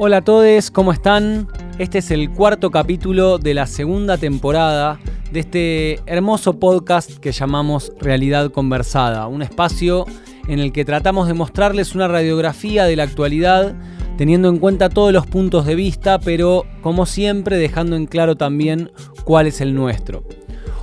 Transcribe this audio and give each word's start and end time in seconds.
Hola 0.00 0.18
a 0.18 0.22
todos, 0.22 0.70
¿cómo 0.70 0.92
están? 0.92 1.48
Este 1.80 1.98
es 1.98 2.12
el 2.12 2.30
cuarto 2.30 2.70
capítulo 2.70 3.38
de 3.38 3.52
la 3.52 3.66
segunda 3.66 4.16
temporada 4.16 5.00
de 5.32 5.40
este 5.40 6.00
hermoso 6.06 6.60
podcast 6.60 7.18
que 7.18 7.32
llamamos 7.32 7.92
Realidad 7.98 8.52
Conversada, 8.52 9.26
un 9.26 9.42
espacio 9.42 10.06
en 10.46 10.60
el 10.60 10.70
que 10.70 10.84
tratamos 10.84 11.26
de 11.26 11.34
mostrarles 11.34 11.96
una 11.96 12.06
radiografía 12.06 12.84
de 12.84 12.94
la 12.94 13.02
actualidad 13.02 13.74
teniendo 14.16 14.48
en 14.50 14.58
cuenta 14.58 14.88
todos 14.88 15.12
los 15.12 15.26
puntos 15.26 15.66
de 15.66 15.74
vista, 15.74 16.20
pero 16.20 16.64
como 16.80 17.04
siempre 17.04 17.56
dejando 17.56 17.96
en 17.96 18.06
claro 18.06 18.36
también 18.36 18.92
cuál 19.24 19.48
es 19.48 19.60
el 19.60 19.74
nuestro. 19.74 20.22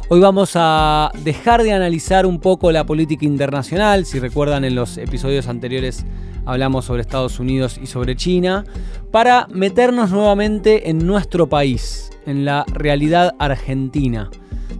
Hoy 0.09 0.19
vamos 0.19 0.51
a 0.55 1.09
dejar 1.23 1.63
de 1.63 1.71
analizar 1.71 2.25
un 2.25 2.41
poco 2.41 2.69
la 2.73 2.85
política 2.85 3.25
internacional, 3.25 4.05
si 4.05 4.19
recuerdan 4.19 4.65
en 4.65 4.75
los 4.75 4.97
episodios 4.97 5.47
anteriores 5.47 6.05
hablamos 6.45 6.85
sobre 6.85 7.01
Estados 7.01 7.39
Unidos 7.39 7.79
y 7.81 7.87
sobre 7.87 8.15
China, 8.15 8.63
para 9.11 9.47
meternos 9.51 10.11
nuevamente 10.11 10.89
en 10.89 11.05
nuestro 11.05 11.47
país, 11.47 12.11
en 12.25 12.45
la 12.45 12.65
realidad 12.71 13.35
argentina. 13.39 14.29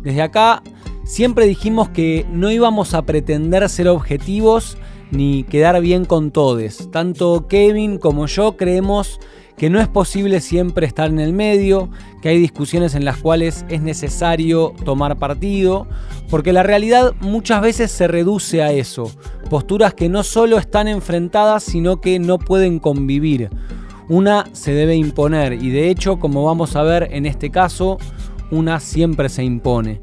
Desde 0.01 0.21
acá 0.21 0.61
siempre 1.03 1.45
dijimos 1.45 1.89
que 1.89 2.25
no 2.31 2.51
íbamos 2.51 2.93
a 2.93 3.03
pretender 3.03 3.67
ser 3.69 3.87
objetivos 3.87 4.77
ni 5.11 5.43
quedar 5.43 5.79
bien 5.81 6.05
con 6.05 6.31
todos. 6.31 6.89
Tanto 6.91 7.47
Kevin 7.47 7.97
como 7.97 8.27
yo 8.27 8.57
creemos 8.57 9.19
que 9.57 9.69
no 9.69 9.79
es 9.79 9.87
posible 9.87 10.41
siempre 10.41 10.85
estar 10.85 11.09
en 11.09 11.19
el 11.19 11.33
medio, 11.33 11.89
que 12.21 12.29
hay 12.29 12.39
discusiones 12.39 12.95
en 12.95 13.05
las 13.05 13.17
cuales 13.17 13.65
es 13.69 13.81
necesario 13.81 14.73
tomar 14.83 15.17
partido, 15.17 15.87
porque 16.29 16.53
la 16.53 16.63
realidad 16.63 17.13
muchas 17.21 17.61
veces 17.61 17.91
se 17.91 18.07
reduce 18.07 18.61
a 18.61 18.71
eso, 18.71 19.11
posturas 19.49 19.93
que 19.93 20.09
no 20.09 20.23
solo 20.23 20.57
están 20.57 20.87
enfrentadas, 20.87 21.63
sino 21.63 22.01
que 22.01 22.19
no 22.19 22.37
pueden 22.37 22.79
convivir. 22.79 23.49
Una 24.07 24.45
se 24.51 24.71
debe 24.71 24.95
imponer 24.95 25.53
y 25.53 25.69
de 25.69 25.89
hecho, 25.89 26.19
como 26.19 26.43
vamos 26.43 26.75
a 26.75 26.83
ver 26.83 27.09
en 27.11 27.25
este 27.25 27.49
caso, 27.49 27.97
una 28.51 28.79
siempre 28.79 29.29
se 29.29 29.43
impone. 29.43 30.01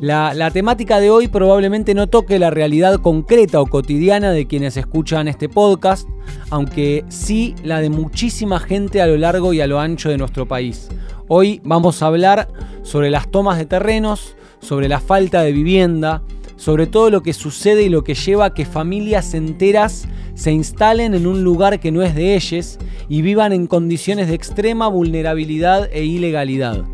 La, 0.00 0.50
temática 0.50 0.98
de 0.98 1.10
hoy 1.10 1.28
probablemente 1.28 1.92
no 1.92 2.06
toque 2.06 2.38
la 2.38 2.48
realidad 2.48 3.00
concreta 3.00 3.60
o 3.60 3.66
cotidiana 3.66 4.32
de 4.32 4.46
quienes 4.46 4.78
escuchan 4.78 5.28
este 5.28 5.50
podcast, 5.50 6.08
aunque 6.48 7.04
sí 7.10 7.54
la 7.64 7.82
de 7.82 7.90
muchísima 7.90 8.60
gente 8.60 9.02
a 9.02 9.06
lo 9.06 9.18
largo 9.18 9.52
y 9.52 9.60
a 9.60 9.66
lo 9.66 9.78
ancho 9.78 10.08
de 10.08 10.16
nuestro 10.16 10.48
país. 10.48 10.88
Hoy 11.28 11.60
vamos 11.64 12.02
a 12.02 12.06
hablar 12.06 12.48
sobre 12.82 13.10
las 13.10 13.30
tomas 13.30 13.58
de 13.58 13.66
terrenos, 13.66 14.36
sobre 14.60 14.88
la 14.88 15.00
falta 15.00 15.42
de 15.42 15.52
vivienda, 15.52 16.22
sobre 16.56 16.86
todo 16.86 17.10
lo 17.10 17.22
que 17.22 17.34
sucede 17.34 17.82
y 17.82 17.90
lo 17.90 18.02
que 18.02 18.14
lleva 18.14 18.46
a 18.46 18.54
que 18.54 18.64
familias 18.64 19.34
enteras 19.34 20.08
se 20.34 20.50
instalen 20.50 21.12
en 21.12 21.26
un 21.26 21.44
lugar 21.44 21.78
que 21.78 21.92
no 21.92 22.00
es 22.00 22.14
de 22.14 22.36
ellos 22.36 22.78
y 23.10 23.20
vivan 23.20 23.52
en 23.52 23.66
condiciones 23.66 24.28
de 24.28 24.34
extrema 24.34 24.88
vulnerabilidad 24.88 25.90
e 25.92 26.04
ilegalidad. 26.04 26.86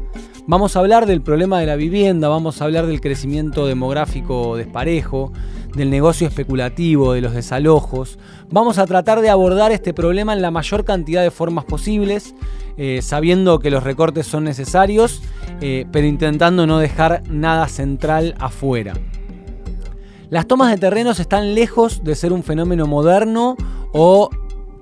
Vamos 0.48 0.76
a 0.76 0.78
hablar 0.78 1.06
del 1.06 1.22
problema 1.22 1.58
de 1.58 1.66
la 1.66 1.74
vivienda, 1.74 2.28
vamos 2.28 2.60
a 2.60 2.66
hablar 2.66 2.86
del 2.86 3.00
crecimiento 3.00 3.66
demográfico 3.66 4.56
desparejo, 4.56 5.32
del 5.74 5.90
negocio 5.90 6.28
especulativo, 6.28 7.14
de 7.14 7.20
los 7.20 7.34
desalojos. 7.34 8.16
Vamos 8.48 8.78
a 8.78 8.86
tratar 8.86 9.22
de 9.22 9.28
abordar 9.28 9.72
este 9.72 9.92
problema 9.92 10.34
en 10.34 10.42
la 10.42 10.52
mayor 10.52 10.84
cantidad 10.84 11.24
de 11.24 11.32
formas 11.32 11.64
posibles, 11.64 12.36
eh, 12.76 13.00
sabiendo 13.02 13.58
que 13.58 13.72
los 13.72 13.82
recortes 13.82 14.28
son 14.28 14.44
necesarios, 14.44 15.20
eh, 15.60 15.84
pero 15.90 16.06
intentando 16.06 16.64
no 16.64 16.78
dejar 16.78 17.24
nada 17.28 17.66
central 17.66 18.36
afuera. 18.38 18.94
Las 20.30 20.46
tomas 20.46 20.70
de 20.70 20.78
terrenos 20.78 21.18
están 21.18 21.56
lejos 21.56 22.04
de 22.04 22.14
ser 22.14 22.32
un 22.32 22.44
fenómeno 22.44 22.86
moderno 22.86 23.56
o 23.92 24.30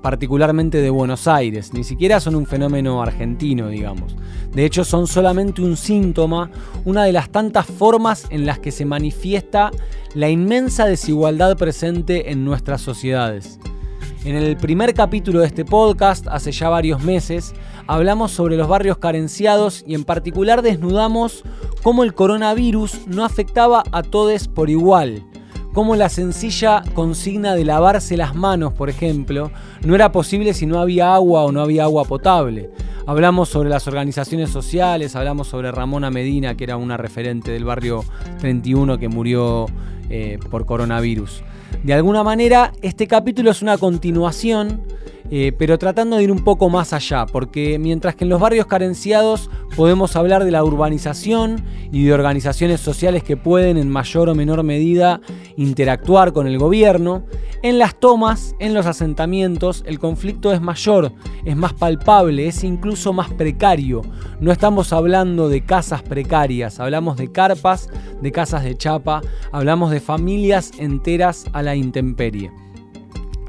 particularmente 0.04 0.82
de 0.82 0.90
Buenos 0.90 1.26
Aires, 1.26 1.72
ni 1.72 1.82
siquiera 1.82 2.20
son 2.20 2.34
un 2.34 2.44
fenómeno 2.44 3.00
argentino, 3.00 3.68
digamos. 3.68 4.14
De 4.52 4.66
hecho, 4.66 4.84
son 4.84 5.06
solamente 5.06 5.62
un 5.62 5.78
síntoma, 5.78 6.50
una 6.84 7.04
de 7.04 7.12
las 7.12 7.30
tantas 7.30 7.64
formas 7.64 8.26
en 8.28 8.44
las 8.44 8.58
que 8.58 8.70
se 8.70 8.84
manifiesta 8.84 9.70
la 10.12 10.28
inmensa 10.28 10.84
desigualdad 10.84 11.56
presente 11.56 12.30
en 12.30 12.44
nuestras 12.44 12.82
sociedades. 12.82 13.58
En 14.26 14.36
el 14.36 14.58
primer 14.58 14.92
capítulo 14.92 15.40
de 15.40 15.46
este 15.46 15.64
podcast, 15.64 16.28
hace 16.28 16.52
ya 16.52 16.68
varios 16.68 17.02
meses, 17.02 17.54
hablamos 17.86 18.30
sobre 18.30 18.58
los 18.58 18.68
barrios 18.68 18.98
carenciados 18.98 19.84
y 19.86 19.94
en 19.94 20.04
particular 20.04 20.60
desnudamos 20.60 21.44
cómo 21.82 22.04
el 22.04 22.12
coronavirus 22.12 23.06
no 23.06 23.24
afectaba 23.24 23.84
a 23.90 24.02
todos 24.02 24.48
por 24.48 24.68
igual 24.68 25.24
como 25.74 25.96
la 25.96 26.08
sencilla 26.08 26.84
consigna 26.94 27.56
de 27.56 27.64
lavarse 27.64 28.16
las 28.16 28.34
manos, 28.34 28.72
por 28.72 28.88
ejemplo, 28.88 29.50
no 29.82 29.96
era 29.96 30.12
posible 30.12 30.54
si 30.54 30.66
no 30.66 30.78
había 30.78 31.14
agua 31.14 31.42
o 31.42 31.50
no 31.50 31.60
había 31.60 31.82
agua 31.82 32.04
potable. 32.04 32.70
Hablamos 33.06 33.48
sobre 33.48 33.68
las 33.68 33.86
organizaciones 33.88 34.50
sociales, 34.50 35.16
hablamos 35.16 35.48
sobre 35.48 35.72
Ramona 35.72 36.10
Medina, 36.10 36.56
que 36.56 36.64
era 36.64 36.76
una 36.76 36.96
referente 36.96 37.50
del 37.50 37.64
barrio 37.64 38.04
31 38.38 38.98
que 38.98 39.08
murió 39.08 39.66
eh, 40.08 40.38
por 40.48 40.64
coronavirus. 40.64 41.42
De 41.82 41.92
alguna 41.92 42.22
manera, 42.22 42.72
este 42.80 43.08
capítulo 43.08 43.50
es 43.50 43.60
una 43.60 43.76
continuación 43.76 44.80
eh, 45.30 45.52
pero 45.58 45.78
tratando 45.78 46.16
de 46.16 46.24
ir 46.24 46.32
un 46.32 46.44
poco 46.44 46.68
más 46.68 46.92
allá, 46.92 47.26
porque 47.26 47.78
mientras 47.78 48.14
que 48.14 48.24
en 48.24 48.30
los 48.30 48.40
barrios 48.40 48.66
carenciados 48.66 49.50
podemos 49.76 50.16
hablar 50.16 50.44
de 50.44 50.50
la 50.50 50.62
urbanización 50.62 51.64
y 51.90 52.04
de 52.04 52.12
organizaciones 52.12 52.80
sociales 52.80 53.22
que 53.22 53.36
pueden 53.36 53.76
en 53.76 53.88
mayor 53.88 54.28
o 54.28 54.34
menor 54.34 54.62
medida 54.62 55.20
interactuar 55.56 56.32
con 56.32 56.46
el 56.46 56.58
gobierno, 56.58 57.24
en 57.62 57.78
las 57.78 57.98
tomas, 57.98 58.54
en 58.58 58.74
los 58.74 58.84
asentamientos, 58.84 59.84
el 59.86 59.98
conflicto 59.98 60.52
es 60.52 60.60
mayor, 60.60 61.12
es 61.46 61.56
más 61.56 61.72
palpable, 61.72 62.46
es 62.46 62.62
incluso 62.62 63.14
más 63.14 63.32
precario. 63.32 64.02
No 64.38 64.52
estamos 64.52 64.92
hablando 64.92 65.48
de 65.48 65.64
casas 65.64 66.02
precarias, 66.02 66.78
hablamos 66.78 67.16
de 67.16 67.32
carpas, 67.32 67.88
de 68.20 68.32
casas 68.32 68.64
de 68.64 68.76
chapa, 68.76 69.22
hablamos 69.50 69.90
de 69.90 70.00
familias 70.00 70.72
enteras 70.78 71.46
a 71.54 71.62
la 71.62 71.74
intemperie. 71.74 72.52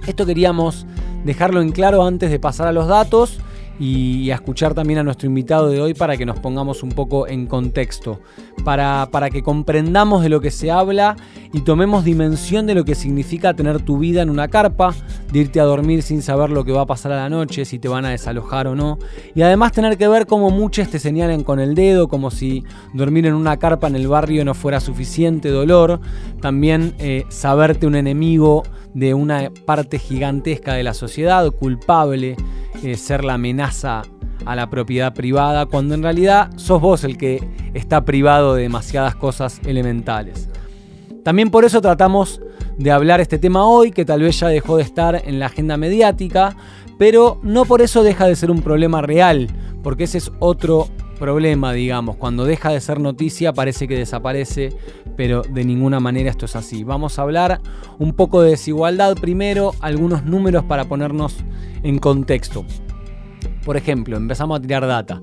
Esto 0.08 0.26
queríamos 0.26 0.86
dejarlo 1.26 1.62
en 1.62 1.72
claro 1.72 2.06
antes 2.06 2.30
de 2.30 2.40
pasar 2.40 2.68
a 2.68 2.72
los 2.72 2.88
datos 2.88 3.40
y 3.80 4.32
a 4.32 4.36
escuchar 4.36 4.74
también 4.74 5.00
a 5.00 5.04
nuestro 5.04 5.28
invitado 5.28 5.70
de 5.70 5.82
hoy 5.82 5.94
para 5.94 6.18
que 6.18 6.26
nos 6.26 6.40
pongamos 6.40 6.84
un 6.84 6.90
poco 6.90 7.28
en 7.28 7.48
contexto, 7.48 8.20
para, 8.64 9.10
para, 9.12 9.30
que 9.30 9.44
comprendamos 9.44 10.24
de 10.24 10.30
lo 10.30 10.40
que 10.42 10.52
se 10.52 10.72
habla 10.72 11.16
y 11.54 11.62
tomemos 11.62 12.04
dimensión 12.04 12.66
de 12.66 12.76
lo 12.76 12.86
que 12.86 12.96
significa 12.96 13.54
tener 13.54 13.82
tu 13.82 13.98
vida 13.98 14.22
en 14.22 14.30
una 14.30 14.48
carpa, 14.48 14.94
de 15.32 15.40
irte 15.40 15.60
a 15.60 15.64
dormir 15.66 16.02
sin 16.04 16.22
saber 16.22 16.50
lo 16.50 16.64
que 16.64 16.72
va 16.72 16.82
a 16.82 16.86
pasar 16.86 17.12
a 17.12 17.18
la 17.18 17.30
noche, 17.30 17.66
si 17.66 17.80
te 17.80 17.88
van 17.88 18.06
a 18.06 18.10
desalojar 18.10 18.68
o 18.68 18.76
no, 18.76 18.98
y 19.34 19.42
además 19.42 19.72
tener 19.72 19.98
que 19.98 20.08
ver 20.08 20.26
cómo 20.26 20.50
muchos 20.50 20.90
te 20.90 21.00
señalan 21.00 21.44
con 21.44 21.60
el 21.60 21.76
dedo, 21.76 22.08
como 22.08 22.32
si 22.32 22.64
dormir 22.94 23.26
en 23.26 23.34
una 23.34 23.58
carpa 23.58 23.88
en 23.88 23.96
el 23.96 24.08
barrio 24.08 24.46
no 24.46 24.54
fuera 24.54 24.80
suficiente 24.80 25.50
dolor, 25.50 26.00
también 26.42 26.96
eh, 27.00 27.26
saberte 27.30 27.88
un 27.88 27.96
enemigo 27.96 28.64
de 28.94 29.14
una 29.14 29.52
parte 29.66 30.00
gigantesca 30.00 30.74
de 30.74 30.84
la 30.84 30.94
sociedad, 30.94 31.52
culpable, 31.52 32.38
ser 32.94 33.24
la 33.24 33.34
amenaza 33.34 34.04
a 34.46 34.56
la 34.56 34.70
propiedad 34.70 35.14
privada, 35.14 35.66
cuando 35.66 35.96
en 35.96 36.04
realidad 36.04 36.52
sos 36.58 36.82
vos 36.82 37.04
el 37.04 37.18
que 37.18 37.48
está 37.74 38.06
privado 38.06 38.56
de 38.56 38.64
demasiadas 38.64 39.16
cosas 39.16 39.60
elementales. 39.66 40.50
También 41.24 41.50
por 41.50 41.66
eso 41.66 41.82
tratamos 41.82 42.42
de 42.78 42.92
hablar 42.92 43.22
este 43.22 43.40
tema 43.40 43.66
hoy, 43.66 43.92
que 43.92 44.06
tal 44.06 44.22
vez 44.22 44.40
ya 44.40 44.48
dejó 44.48 44.78
de 44.78 44.84
estar 44.84 45.22
en 45.26 45.40
la 45.40 45.48
agenda 45.48 45.78
mediática, 45.78 46.56
pero 46.98 47.40
no 47.44 47.66
por 47.66 47.82
eso 47.82 48.04
deja 48.04 48.28
de 48.28 48.36
ser 48.36 48.52
un 48.52 48.62
problema 48.62 49.02
real, 49.02 49.48
porque 49.82 50.04
ese 50.04 50.20
es 50.20 50.32
otro 50.40 50.88
problema, 51.18 51.74
digamos. 51.74 52.18
Cuando 52.18 52.46
deja 52.46 52.70
de 52.70 52.82
ser 52.82 53.00
noticia 53.00 53.54
parece 53.54 53.88
que 53.88 53.98
desaparece, 53.98 54.70
pero 55.16 55.42
de 55.42 55.64
ninguna 55.64 56.00
manera 56.00 56.30
esto 56.30 56.46
es 56.46 56.56
así. 56.56 56.84
Vamos 56.84 57.18
a 57.18 57.24
hablar 57.24 57.62
un 57.98 58.14
poco 58.14 58.42
de 58.42 58.52
desigualdad 58.52 59.16
primero, 59.16 59.74
algunos 59.80 60.26
números 60.26 60.64
para 60.66 60.86
ponernos 60.86 61.38
en 61.84 61.98
contexto. 62.00 62.66
Por 63.66 63.76
ejemplo, 63.76 64.16
empezamos 64.16 64.60
a 64.60 64.62
tirar 64.62 64.88
data. 64.88 65.22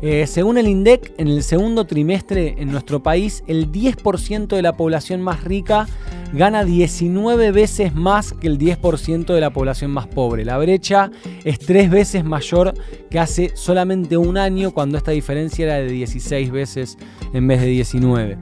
Eh, 0.00 0.26
según 0.26 0.56
el 0.56 0.66
INDEC, 0.66 1.12
en 1.18 1.28
el 1.28 1.42
segundo 1.42 1.84
trimestre 1.84 2.54
en 2.56 2.70
nuestro 2.70 3.02
país, 3.02 3.44
el 3.46 3.70
10% 3.70 4.56
de 4.56 4.62
la 4.62 4.74
población 4.74 5.20
más 5.20 5.44
rica 5.44 5.86
gana 6.32 6.64
19 6.64 7.50
veces 7.50 7.94
más 7.94 8.32
que 8.32 8.46
el 8.46 8.58
10% 8.58 9.34
de 9.34 9.40
la 9.40 9.50
población 9.50 9.90
más 9.90 10.06
pobre. 10.06 10.44
La 10.44 10.56
brecha 10.56 11.10
es 11.44 11.58
tres 11.58 11.90
veces 11.90 12.24
mayor 12.24 12.72
que 13.10 13.18
hace 13.18 13.50
solamente 13.54 14.16
un 14.16 14.38
año 14.38 14.70
cuando 14.70 14.96
esta 14.96 15.10
diferencia 15.10 15.66
era 15.66 15.74
de 15.74 15.90
16 15.92 16.50
veces 16.50 16.96
en 17.34 17.46
vez 17.46 17.60
de 17.60 17.66
19. 17.66 18.38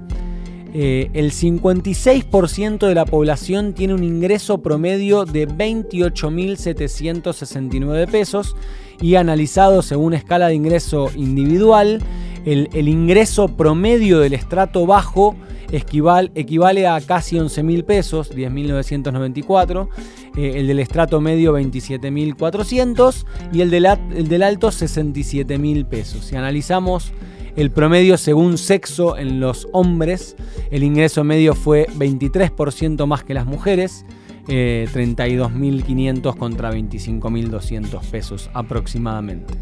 Eh, 0.75 1.09
el 1.15 1.33
56% 1.33 2.87
de 2.87 2.95
la 2.95 3.07
población 3.07 3.73
tiene 3.73 3.95
un 3.95 4.05
ingreso 4.05 4.59
promedio 4.59 5.25
de 5.25 5.49
28.769 5.49 8.11
pesos 8.11 8.55
y 9.01 9.15
analizado 9.15 9.81
según 9.81 10.13
escala 10.13 10.49
de 10.49 10.55
ingreso 10.55 11.11
individual, 11.17 12.03
el, 12.45 12.89
ingreso 12.89 13.49
promedio 13.49 14.21
del 14.21 14.35
estrato 14.35 14.85
bajo 14.87 15.35
equivale, 15.71 16.31
equivale 16.35 16.87
a 16.87 17.01
casi 17.01 17.39
11 17.39 17.63
mil 17.63 17.85
pesos, 17.85 18.31
10.994. 18.35 19.89
eh, 20.37 20.53
el 20.57 20.67
del 20.67 20.81
estrato 20.81 21.19
medio 21.21 21.59
27.400 21.59 23.25
y 23.53 23.63
el 23.63 23.71
del, 23.71 23.87
el 23.87 24.29
del 24.29 24.43
alto 24.43 24.69
67.000 24.69 25.87
pesos. 25.87 26.27
Si 26.27 26.37
analizamos 26.37 27.13
el 27.59 27.73
promedio 27.73 28.17
según 28.17 28.57
sexo 28.57 29.19
en 29.19 29.41
los 29.41 29.67
hombres, 29.73 30.37
el 30.71 30.85
ingreso 30.85 31.25
medio 31.25 31.57
fue 31.57 31.89
23% 31.89 33.05
más 33.05 33.25
que 33.25 33.35
las 33.35 33.47
mujeres, 33.47 34.05
32.500 34.47 36.35
eh, 36.35 36.39
contra 36.39 36.71
25.200 36.71 38.01
pesos 38.13 38.49
aproximadamente. 38.55 39.55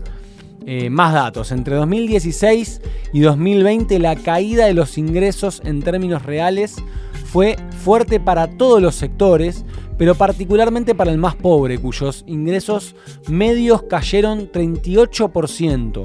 Eh, 0.66 0.90
más 0.90 1.14
datos, 1.14 1.52
entre 1.52 1.76
2016 1.76 2.82
y 3.14 3.20
2020 3.20 3.98
la 3.98 4.14
caída 4.14 4.66
de 4.66 4.74
los 4.74 4.98
ingresos 4.98 5.62
en 5.64 5.80
términos 5.80 6.22
reales 6.22 6.76
fue 7.24 7.56
fuerte 7.82 8.20
para 8.20 8.58
todos 8.58 8.82
los 8.82 8.94
sectores, 8.94 9.64
pero 9.96 10.14
particularmente 10.16 10.94
para 10.94 11.12
el 11.12 11.18
más 11.18 11.34
pobre, 11.34 11.78
cuyos 11.78 12.24
ingresos 12.26 12.94
medios 13.26 13.84
cayeron 13.84 14.52
38%, 14.52 16.04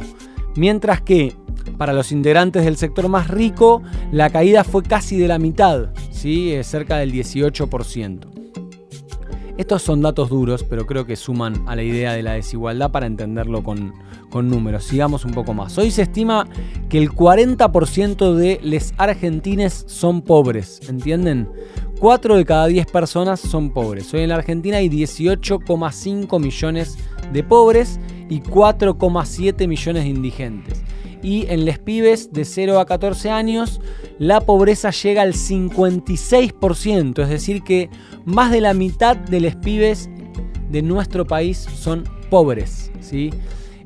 mientras 0.56 1.02
que 1.02 1.36
para 1.78 1.94
los 1.94 2.12
integrantes 2.12 2.64
del 2.64 2.78
sector 2.78 3.08
más 3.10 3.28
rico, 3.28 3.82
la 4.12 4.30
caída 4.30 4.64
fue 4.64 4.84
casi 4.84 5.18
de 5.18 5.28
la 5.28 5.40
mitad, 5.40 5.90
¿sí? 6.12 6.56
cerca 6.64 6.98
del 6.98 7.12
18%. 7.12 8.32
Estos 9.58 9.82
son 9.82 10.02
datos 10.02 10.30
duros, 10.30 10.64
pero 10.64 10.88
creo 10.88 11.06
que 11.06 11.16
suman 11.16 11.64
a 11.68 11.76
la 11.76 11.84
idea 11.84 12.14
de 12.14 12.24
la 12.24 12.34
desigualdad 12.34 12.92
para 12.92 13.06
entenderlo 13.06 13.64
con, 13.64 13.94
con 14.30 14.50
números. 14.50 14.86
Sigamos 14.86 15.26
un 15.26 15.34
poco 15.34 15.54
más. 15.54 15.78
Hoy 15.78 15.92
se 15.92 16.04
estima 16.04 16.48
que 16.90 16.98
el 16.98 17.12
40% 17.12 18.34
de 18.34 18.60
los 18.64 18.94
argentines 18.98 19.84
son 19.88 20.22
pobres, 20.22 20.82
¿entienden? 20.90 21.50
4 22.00 22.38
de 22.38 22.46
cada 22.46 22.66
10 22.68 22.88
personas 22.88 23.40
son 23.40 23.72
pobres. 23.72 24.12
Hoy 24.14 24.22
en 24.22 24.30
la 24.30 24.36
Argentina 24.36 24.78
hay 24.78 24.90
18,5 24.90 26.40
millones 26.40 26.98
de 27.32 27.44
pobres 27.44 28.00
y 28.30 28.40
4,7 28.40 29.68
millones 29.68 30.04
de 30.04 30.10
indigentes 30.10 30.84
y 31.22 31.46
en 31.50 31.66
les 31.66 31.80
pibes 31.80 32.32
de 32.32 32.46
0 32.46 32.80
a 32.80 32.86
14 32.86 33.30
años 33.30 33.82
la 34.20 34.42
pobreza 34.42 34.92
llega 34.92 35.22
al 35.22 35.34
56%, 35.34 37.24
es 37.24 37.30
decir 37.30 37.64
que 37.64 37.90
más 38.26 38.52
de 38.52 38.62
la 38.62 38.74
mitad 38.74 39.16
de 39.16 39.42
los 39.42 39.56
pibes 39.56 40.10
de 40.70 40.82
nuestro 40.82 41.26
país 41.26 41.58
son 41.58 42.04
pobres, 42.30 42.92
¿sí? 43.02 43.32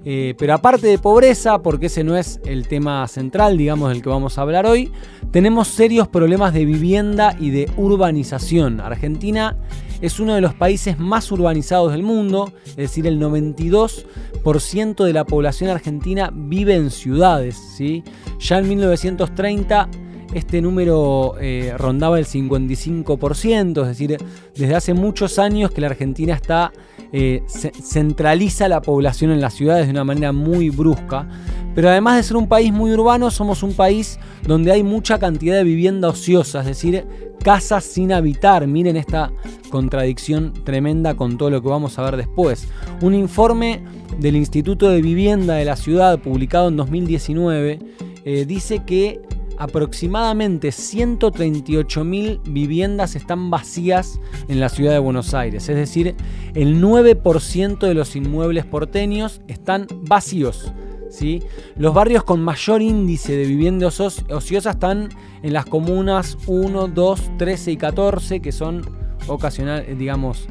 Eh, 0.08 0.36
pero 0.38 0.54
aparte 0.54 0.86
de 0.86 1.00
pobreza, 1.00 1.64
porque 1.64 1.88
ese 1.88 2.04
no 2.04 2.16
es 2.16 2.40
el 2.46 2.68
tema 2.68 3.08
central, 3.08 3.58
digamos, 3.58 3.90
del 3.90 4.04
que 4.04 4.10
vamos 4.10 4.38
a 4.38 4.44
hablar 4.44 4.68
hoy, 4.68 4.92
tenemos 5.32 5.68
serios 5.68 6.08
problemas 6.08 6.54
de 6.54 6.64
vivienda 6.64 7.36
y 7.40 7.50
de 7.50 7.72
urbanización. 7.76 8.82
Argentina 8.82 9.58
es 10.02 10.20
uno 10.20 10.36
de 10.36 10.42
los 10.42 10.54
países 10.54 11.00
más 11.00 11.32
urbanizados 11.32 11.92
del 11.92 12.04
mundo, 12.04 12.54
es 12.68 12.76
decir, 12.76 13.08
el 13.08 13.20
92% 13.20 15.04
de 15.04 15.14
la 15.14 15.26
población 15.26 15.72
argentina 15.72 16.30
vive 16.32 16.76
en 16.76 16.92
ciudades. 16.92 17.56
¿sí? 17.76 18.04
Ya 18.40 18.60
en 18.60 18.70
1930 18.70 19.90
este 20.36 20.62
número 20.62 21.36
eh, 21.40 21.74
rondaba 21.78 22.20
el 22.20 22.26
55%, 22.26 23.82
es 23.82 23.88
decir, 23.88 24.18
desde 24.54 24.76
hace 24.76 24.94
muchos 24.94 25.40
años 25.40 25.72
que 25.72 25.80
la 25.80 25.88
Argentina 25.88 26.34
está 26.34 26.74
eh, 27.14 27.44
centraliza 27.48 28.68
la 28.68 28.82
población 28.82 29.32
en 29.32 29.40
las 29.40 29.54
ciudades 29.54 29.86
de 29.86 29.92
una 29.92 30.04
manera 30.04 30.34
muy 30.34 30.70
brusca. 30.70 31.26
Pero 31.74 31.90
además 31.90 32.18
de 32.18 32.24
ser 32.24 32.36
un 32.36 32.50
país 32.50 32.74
muy 32.74 32.92
urbano, 32.92 33.32
somos 33.32 33.64
un 33.64 33.74
país 33.74 34.20
donde 34.46 34.74
hay 34.74 34.84
mucha 34.84 35.20
cantidad 35.20 35.56
de 35.56 35.64
vivienda 35.64 36.10
ociosa, 36.10 36.60
es 36.60 36.66
decir, 36.66 37.06
casas 37.42 37.86
sin 37.86 38.12
habitar. 38.12 38.68
Miren 38.68 38.98
esta 38.98 39.32
contradicción 39.70 40.52
tremenda 40.66 41.16
con 41.16 41.38
todo 41.38 41.50
lo 41.50 41.62
que 41.62 41.70
vamos 41.70 41.98
a 41.98 42.04
ver 42.04 42.18
después. 42.18 42.68
Un 43.02 43.14
informe 43.14 43.86
del 44.20 44.36
Instituto 44.36 44.90
de 44.90 45.02
Vivienda 45.02 45.56
de 45.56 45.64
la 45.64 45.78
Ciudad, 45.78 46.20
publicado 46.20 46.68
en 46.68 46.76
2019, 46.76 47.80
eh, 48.26 48.46
dice 48.46 48.84
que 48.86 49.22
aproximadamente 49.58 50.70
138.000 50.70 52.42
viviendas 52.44 53.16
están 53.16 53.50
vacías 53.50 54.20
en 54.48 54.60
la 54.60 54.70
ciudad 54.70 54.94
de 54.94 55.00
Buenos 55.00 55.34
Aires. 55.34 55.70
Es 55.70 55.76
decir, 55.76 56.16
el 56.54 56.82
9% 56.82 57.80
de 57.80 57.94
los 57.94 58.16
inmuebles 58.16 58.66
porteños 58.66 59.42
están 59.48 59.88
vacíos. 60.02 60.74
¿sí? 61.10 61.42
Los 61.76 61.94
barrios 61.94 62.24
con 62.24 62.42
mayor 62.42 62.82
índice 62.82 63.36
de 63.36 63.46
viviendas 63.46 64.00
ociosas 64.00 64.76
están 64.76 65.10
en 65.44 65.54
las 65.54 65.66
comunas 65.66 66.38
1, 66.48 66.88
2, 66.88 67.32
13 67.38 67.72
y 67.72 67.78
14, 67.78 68.40
que 68.42 68.52
son 68.52 68.82
ocasional, 69.28 69.86
digamos, 69.98 70.48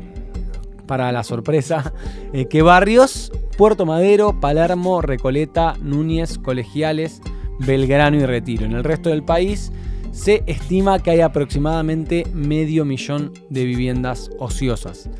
para 0.86 1.12
la 1.12 1.24
sorpresa, 1.24 1.92
eh, 2.32 2.46
que 2.46 2.62
barrios 2.62 3.32
Puerto 3.56 3.86
Madero, 3.86 4.40
Palermo, 4.40 5.00
Recoleta, 5.00 5.76
Núñez, 5.80 6.38
Colegiales, 6.38 7.20
Belgrano 7.58 8.16
y 8.16 8.26
Retiro. 8.26 8.64
En 8.64 8.72
el 8.72 8.84
resto 8.84 9.10
del 9.10 9.22
país 9.22 9.72
se 10.12 10.44
estima 10.46 11.00
que 11.00 11.10
hay 11.10 11.20
aproximadamente 11.20 12.24
medio 12.32 12.84
millón 12.84 13.32
de 13.50 13.64
viviendas 13.64 14.30
ociosas. 14.38 15.10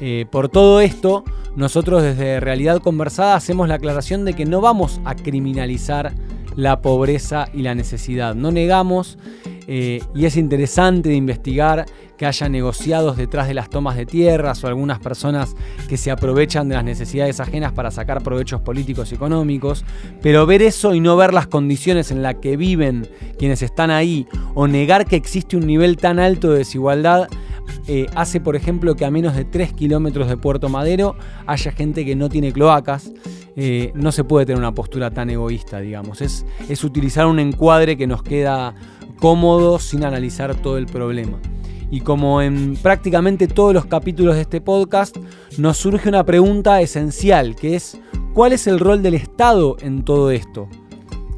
Eh, 0.00 0.26
por 0.30 0.48
todo 0.48 0.80
esto, 0.80 1.24
nosotros 1.56 2.02
desde 2.02 2.40
Realidad 2.40 2.80
Conversada 2.80 3.34
hacemos 3.34 3.68
la 3.68 3.74
aclaración 3.74 4.24
de 4.24 4.34
que 4.34 4.46
no 4.46 4.60
vamos 4.60 5.00
a 5.04 5.14
criminalizar 5.14 6.12
la 6.56 6.80
pobreza 6.80 7.46
y 7.52 7.62
la 7.62 7.74
necesidad. 7.74 8.34
No 8.34 8.50
negamos, 8.50 9.18
eh, 9.66 10.02
y 10.14 10.24
es 10.24 10.36
interesante 10.36 11.08
de 11.08 11.14
investigar 11.14 11.86
que 12.16 12.26
haya 12.26 12.48
negociados 12.48 13.16
detrás 13.16 13.48
de 13.48 13.54
las 13.54 13.70
tomas 13.70 13.96
de 13.96 14.04
tierras 14.04 14.62
o 14.62 14.66
algunas 14.66 14.98
personas 14.98 15.54
que 15.88 15.96
se 15.96 16.10
aprovechan 16.10 16.68
de 16.68 16.74
las 16.74 16.84
necesidades 16.84 17.40
ajenas 17.40 17.72
para 17.72 17.90
sacar 17.90 18.22
provechos 18.22 18.60
políticos 18.60 19.10
y 19.10 19.14
económicos, 19.14 19.84
pero 20.20 20.44
ver 20.44 20.60
eso 20.60 20.92
y 20.92 21.00
no 21.00 21.16
ver 21.16 21.32
las 21.32 21.46
condiciones 21.46 22.10
en 22.10 22.22
las 22.22 22.34
que 22.34 22.56
viven 22.56 23.08
quienes 23.38 23.62
están 23.62 23.90
ahí 23.90 24.26
o 24.54 24.66
negar 24.68 25.06
que 25.06 25.16
existe 25.16 25.56
un 25.56 25.66
nivel 25.66 25.96
tan 25.96 26.18
alto 26.18 26.50
de 26.50 26.58
desigualdad 26.58 27.28
eh, 27.86 28.06
hace, 28.14 28.40
por 28.40 28.56
ejemplo, 28.56 28.94
que 28.96 29.04
a 29.04 29.10
menos 29.10 29.36
de 29.36 29.44
3 29.44 29.72
kilómetros 29.72 30.28
de 30.28 30.36
Puerto 30.36 30.68
Madero 30.68 31.16
haya 31.46 31.72
gente 31.72 32.04
que 32.04 32.16
no 32.16 32.28
tiene 32.28 32.52
cloacas. 32.52 33.12
Eh, 33.56 33.92
no 33.94 34.12
se 34.12 34.24
puede 34.24 34.46
tener 34.46 34.58
una 34.58 34.72
postura 34.74 35.10
tan 35.10 35.30
egoísta, 35.30 35.80
digamos. 35.80 36.20
Es, 36.20 36.46
es 36.68 36.84
utilizar 36.84 37.26
un 37.26 37.38
encuadre 37.38 37.96
que 37.96 38.06
nos 38.06 38.22
queda 38.22 38.74
cómodo 39.18 39.78
sin 39.78 40.04
analizar 40.04 40.54
todo 40.54 40.78
el 40.78 40.86
problema. 40.86 41.38
Y 41.90 42.00
como 42.00 42.40
en 42.40 42.76
prácticamente 42.76 43.48
todos 43.48 43.74
los 43.74 43.86
capítulos 43.86 44.36
de 44.36 44.42
este 44.42 44.60
podcast, 44.60 45.16
nos 45.58 45.76
surge 45.76 46.08
una 46.08 46.24
pregunta 46.24 46.80
esencial, 46.80 47.56
que 47.56 47.74
es 47.74 47.98
¿cuál 48.32 48.52
es 48.52 48.66
el 48.66 48.78
rol 48.78 49.02
del 49.02 49.14
Estado 49.14 49.76
en 49.80 50.04
todo 50.04 50.30
esto? 50.30 50.68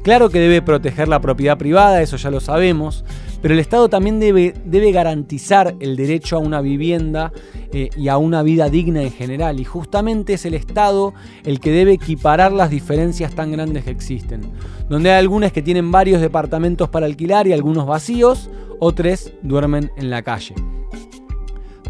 Claro 0.03 0.29
que 0.29 0.39
debe 0.39 0.61
proteger 0.61 1.07
la 1.07 1.21
propiedad 1.21 1.57
privada, 1.57 2.01
eso 2.01 2.17
ya 2.17 2.29
lo 2.29 2.39
sabemos, 2.39 3.03
pero 3.43 3.55
el 3.55 3.59
Estado 3.59 3.89
también 3.89 4.21
debe, 4.21 4.53
garantizar 4.93 5.75
el 5.81 5.97
derecho 5.97 6.37
a 6.37 6.39
una 6.39 6.61
vivienda 6.61 7.33
eh, 7.73 7.89
y 7.97 8.07
a 8.07 8.15
una 8.15 8.41
vida 8.41 8.69
digna 8.69 9.01
en 9.01 9.11
general. 9.11 9.59
Y 9.59 9.65
justamente 9.65 10.35
es 10.35 10.45
el 10.45 10.53
Estado 10.53 11.13
el 11.43 11.59
que 11.59 11.71
debe 11.71 11.91
equiparar 11.91 12.53
las 12.53 12.69
diferencias 12.69 13.35
tan 13.35 13.51
grandes 13.51 13.83
que 13.83 13.91
existen. 13.91 14.43
Donde 14.87 15.11
hay 15.11 15.19
algunos 15.19 15.51
que 15.51 15.61
tienen 15.61 15.91
varios 15.91 16.21
departamentos 16.21 16.87
para 16.87 17.05
alquilar 17.05 17.45
y 17.45 17.51
algunos 17.51 17.85
vacíos, 17.85 18.49
o 18.79 18.93
tres 18.93 19.33
duermen 19.41 19.91
en 19.97 20.09
la 20.09 20.21
calle. 20.21 20.55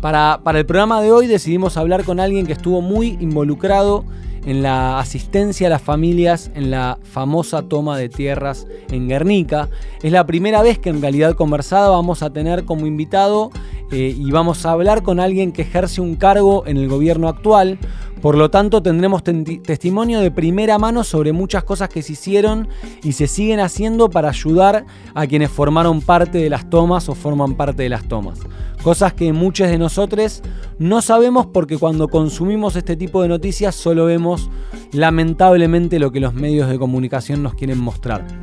Para 0.02 0.42
el 0.56 0.66
programa 0.66 1.04
de 1.04 1.12
hoy 1.12 1.28
decidimos 1.28 1.78
hablar 1.78 2.04
con 2.04 2.20
alguien 2.20 2.48
que 2.48 2.54
estuvo 2.54 2.82
muy 2.82 3.10
involucrado 3.22 4.06
en 4.46 4.62
la 4.62 5.00
asistencia 5.00 5.68
a 5.68 5.70
las 5.70 5.82
familias 5.82 6.52
en 6.56 6.72
la 6.72 7.00
famosa 7.04 7.64
toma 7.64 7.98
de 7.98 8.10
tierras 8.10 8.68
en 8.90 9.08
Guernica. 9.08 9.70
Es 10.02 10.12
la 10.12 10.26
primera 10.26 10.62
vez 10.62 10.80
que 10.80 10.90
en 10.90 11.02
realidad 11.02 11.36
conversada 11.36 11.90
vamos 11.90 12.24
a 12.24 12.32
tener 12.32 12.66
como 12.66 12.86
invitado 12.86 13.52
eh, 13.92 14.16
y 14.18 14.32
vamos 14.32 14.66
a 14.66 14.72
hablar 14.72 15.04
con 15.04 15.20
alguien 15.20 15.52
que 15.52 15.64
ejerce 15.64 16.02
un 16.02 16.16
cargo 16.16 16.64
en 16.66 16.78
el 16.78 16.88
gobierno 16.88 17.28
actual. 17.28 17.80
Por 18.22 18.38
lo 18.38 18.50
tanto, 18.50 18.82
tendremos 18.82 19.22
testimonio 19.22 20.22
de 20.22 20.32
primera 20.32 20.78
mano 20.78 21.04
sobre 21.04 21.34
muchas 21.34 21.66
cosas 21.66 21.90
que 21.90 22.02
se 22.02 22.14
hicieron 22.14 22.70
y 23.04 23.12
se 23.12 23.28
siguen 23.28 23.60
haciendo 23.60 24.10
para 24.10 24.30
ayudar 24.30 24.86
a 25.14 25.28
quienes 25.28 25.50
formaron 25.50 26.02
parte 26.02 26.38
de 26.38 26.50
las 26.50 26.70
tomas 26.70 27.10
o 27.10 27.16
forman 27.16 27.56
parte 27.56 27.84
de 27.84 27.90
las 27.90 28.08
tomas. 28.08 28.40
Cosas 28.82 29.14
que 29.14 29.34
muchos 29.34 29.68
de 29.70 29.78
nosotros 29.78 30.42
no 30.80 31.02
sabemos 31.02 31.48
porque 31.48 31.78
cuando 31.78 32.08
consumimos 32.08 32.76
este 32.76 32.96
tipo 32.96 33.22
de 33.22 33.28
noticias 33.28 33.76
solo 33.76 34.06
vemos 34.06 34.50
lamentablemente 34.94 36.00
lo 36.00 36.12
que 36.12 36.20
los 36.20 36.34
medios 36.34 36.70
de 36.70 36.80
comunicación 36.80 37.44
nos 37.44 37.56
quieren 37.56 37.80
mostrar. 37.80 38.43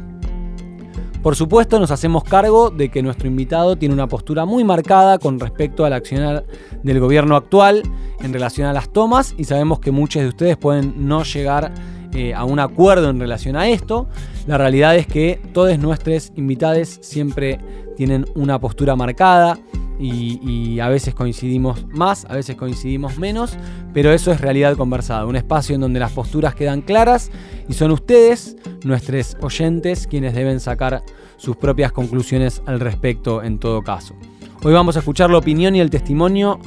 Por 1.23 1.37
supuesto 1.37 1.79
nos 1.79 1.91
hacemos 1.91 2.25
cargo 2.25 2.71
de 2.71 2.89
que 2.89 3.03
nuestro 3.03 3.29
invitado 3.29 3.77
tiene 3.77 3.95
una 3.95 4.07
postura 4.07 4.47
muy 4.47 4.65
marcada 4.65 5.19
con 5.19 5.39
respecto 5.39 5.85
al 5.85 5.93
accionar 5.93 6.47
del 6.83 6.99
gobierno 6.99 7.37
actual 7.37 7.83
en 8.23 8.33
relación 8.33 8.67
a 8.67 8.73
las 8.73 8.91
tomas 8.91 9.35
y 9.37 9.45
sabemos 9.45 9.81
que 9.81 9.91
muchos 9.91 10.23
de 10.23 10.29
ustedes 10.29 10.57
pueden 10.57 11.07
no 11.07 11.23
llegar 11.25 11.73
eh, 12.15 12.33
a 12.33 12.45
un 12.45 12.59
acuerdo 12.59 13.11
en 13.11 13.21
relación 13.21 13.55
a 13.57 13.69
esto. 13.69 14.09
La 14.47 14.57
realidad 14.57 14.97
es 14.97 15.07
que 15.07 15.41
todos 15.53 15.79
nuestros 15.79 16.33
invitados 16.37 16.99
siempre 17.03 17.61
tienen 17.97 18.25
una 18.35 18.59
postura 18.59 18.97
marcada 18.97 19.59
y, 20.01 20.81
a 20.81 20.89
veces 20.89 21.15
coincidimos 21.15 21.87
más, 21.89 22.25
a 22.25 22.35
veces 22.35 22.57
coincidimos 22.57 23.19
menos, 23.19 23.59
pero 23.93 24.13
eso 24.13 24.33
es 24.33 24.41
realidad 24.41 24.75
conversada, 24.77 25.27
un 25.27 25.37
espacio 25.37 25.75
en 25.75 25.83
donde 25.83 26.01
las 26.01 26.13
posturas 26.13 26.55
quedan 26.55 26.81
claras 26.81 27.31
y 27.71 27.73
son 27.73 27.93
ustedes, 27.93 28.57
nuestros 28.83 29.37
oyentes, 29.41 30.09
quienes 30.09 30.35
deben 30.35 30.59
sacar 30.59 31.05
sus 31.37 31.57
propias 31.57 31.93
conclusiones 31.93 32.63
al 32.67 32.81
respecto 32.81 33.45
en 33.45 33.61
todo 33.61 33.83
caso. 33.83 34.17
Hoy 34.65 34.73
vamos 34.73 34.97
a 34.97 34.99
escuchar 34.99 35.31
la 35.31 35.39
opinión 35.39 35.77
y 35.77 35.81
el 35.81 35.89
testimonio 35.89 36.59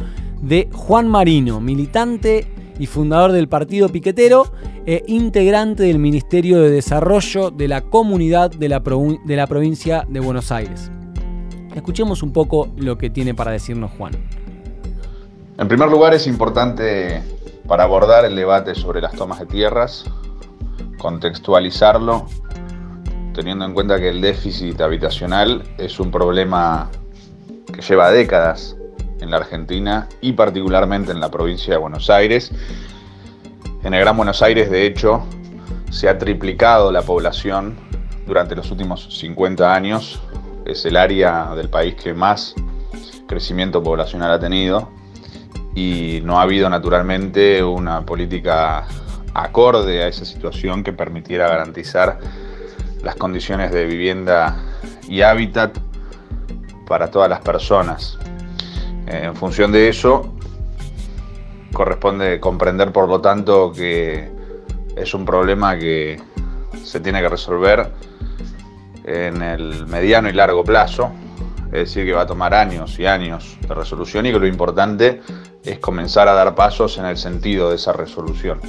de 0.41 0.69
Juan 0.71 1.09
Marino, 1.09 1.59
militante 1.59 2.47
y 2.79 2.85
fundador 2.85 3.33
del 3.33 3.49
Partido 3.49 3.89
Piquetero 3.89 4.53
e 4.85 5.03
integrante 5.07 5.83
del 5.83 5.99
Ministerio 5.99 6.61
de 6.61 6.71
Desarrollo 6.71 7.51
de 7.51 7.67
la 7.67 7.81
Comunidad 7.81 8.51
de 8.51 8.69
la, 8.69 8.81
de 9.25 9.35
la 9.35 9.47
provincia 9.47 10.05
de 10.07 10.21
Buenos 10.21 10.53
Aires. 10.53 10.89
Escuchemos 11.75 12.23
un 12.23 12.31
poco 12.31 12.69
lo 12.77 12.97
que 12.97 13.09
tiene 13.09 13.33
para 13.35 13.51
decirnos 13.51 13.91
Juan. 13.97 14.13
En 15.57 15.67
primer 15.67 15.89
lugar, 15.89 16.13
es 16.13 16.27
importante 16.27 17.21
para 17.67 17.83
abordar 17.83 18.23
el 18.23 18.37
debate 18.37 18.73
sobre 18.73 19.01
las 19.01 19.11
tomas 19.13 19.41
de 19.41 19.47
tierras, 19.47 20.05
contextualizarlo, 21.03 22.27
teniendo 23.33 23.65
en 23.65 23.73
cuenta 23.73 23.99
que 23.99 24.07
el 24.07 24.21
déficit 24.21 24.79
habitacional 24.79 25.61
es 25.77 25.99
un 25.99 26.09
problema 26.09 26.89
que 27.73 27.81
lleva 27.81 28.09
décadas 28.09 28.77
en 29.19 29.29
la 29.29 29.37
Argentina 29.37 30.07
y 30.21 30.31
particularmente 30.31 31.11
en 31.11 31.19
la 31.19 31.29
provincia 31.29 31.73
de 31.73 31.77
Buenos 31.77 32.09
Aires. 32.09 32.51
En 33.83 33.93
el 33.93 33.99
Gran 33.99 34.15
Buenos 34.15 34.41
Aires, 34.41 34.71
de 34.71 34.85
hecho, 34.85 35.25
se 35.91 36.07
ha 36.07 36.17
triplicado 36.17 36.89
la 36.89 37.01
población 37.01 37.75
durante 38.25 38.55
los 38.55 38.71
últimos 38.71 39.19
50 39.19 39.75
años. 39.75 40.21
Es 40.65 40.85
el 40.85 40.95
área 40.95 41.53
del 41.53 41.67
país 41.69 41.95
que 41.95 42.13
más 42.13 42.55
crecimiento 43.27 43.83
poblacional 43.83 44.31
ha 44.31 44.39
tenido 44.39 44.89
y 45.75 46.21
no 46.23 46.39
ha 46.39 46.43
habido 46.43 46.69
naturalmente 46.69 47.61
una 47.61 48.05
política 48.05 48.87
acorde 49.33 50.03
a 50.03 50.07
esa 50.07 50.25
situación 50.25 50.83
que 50.83 50.93
permitiera 50.93 51.47
garantizar 51.47 52.19
las 53.01 53.15
condiciones 53.15 53.71
de 53.71 53.85
vivienda 53.85 54.57
y 55.07 55.21
hábitat 55.21 55.77
para 56.87 57.09
todas 57.11 57.29
las 57.29 57.41
personas. 57.41 58.17
En 59.07 59.35
función 59.35 59.71
de 59.71 59.89
eso, 59.89 60.33
corresponde 61.73 62.39
comprender, 62.39 62.91
por 62.91 63.09
lo 63.09 63.19
tanto, 63.19 63.71
que 63.71 64.31
es 64.95 65.13
un 65.13 65.25
problema 65.25 65.77
que 65.77 66.21
se 66.83 66.99
tiene 66.99 67.21
que 67.21 67.29
resolver 67.29 67.91
en 69.03 69.41
el 69.41 69.85
mediano 69.87 70.29
y 70.29 70.33
largo 70.33 70.63
plazo, 70.63 71.11
es 71.67 71.71
decir, 71.71 72.05
que 72.05 72.13
va 72.13 72.21
a 72.21 72.27
tomar 72.27 72.53
años 72.53 72.97
y 72.99 73.05
años 73.05 73.57
de 73.67 73.73
resolución 73.73 74.25
y 74.25 74.31
que 74.31 74.39
lo 74.39 74.47
importante 74.47 75.21
es 75.63 75.79
comenzar 75.79 76.27
a 76.27 76.33
dar 76.33 76.55
pasos 76.55 76.97
en 76.97 77.05
el 77.05 77.17
sentido 77.17 77.69
de 77.69 77.75
esa 77.75 77.91
resolución. 77.93 78.59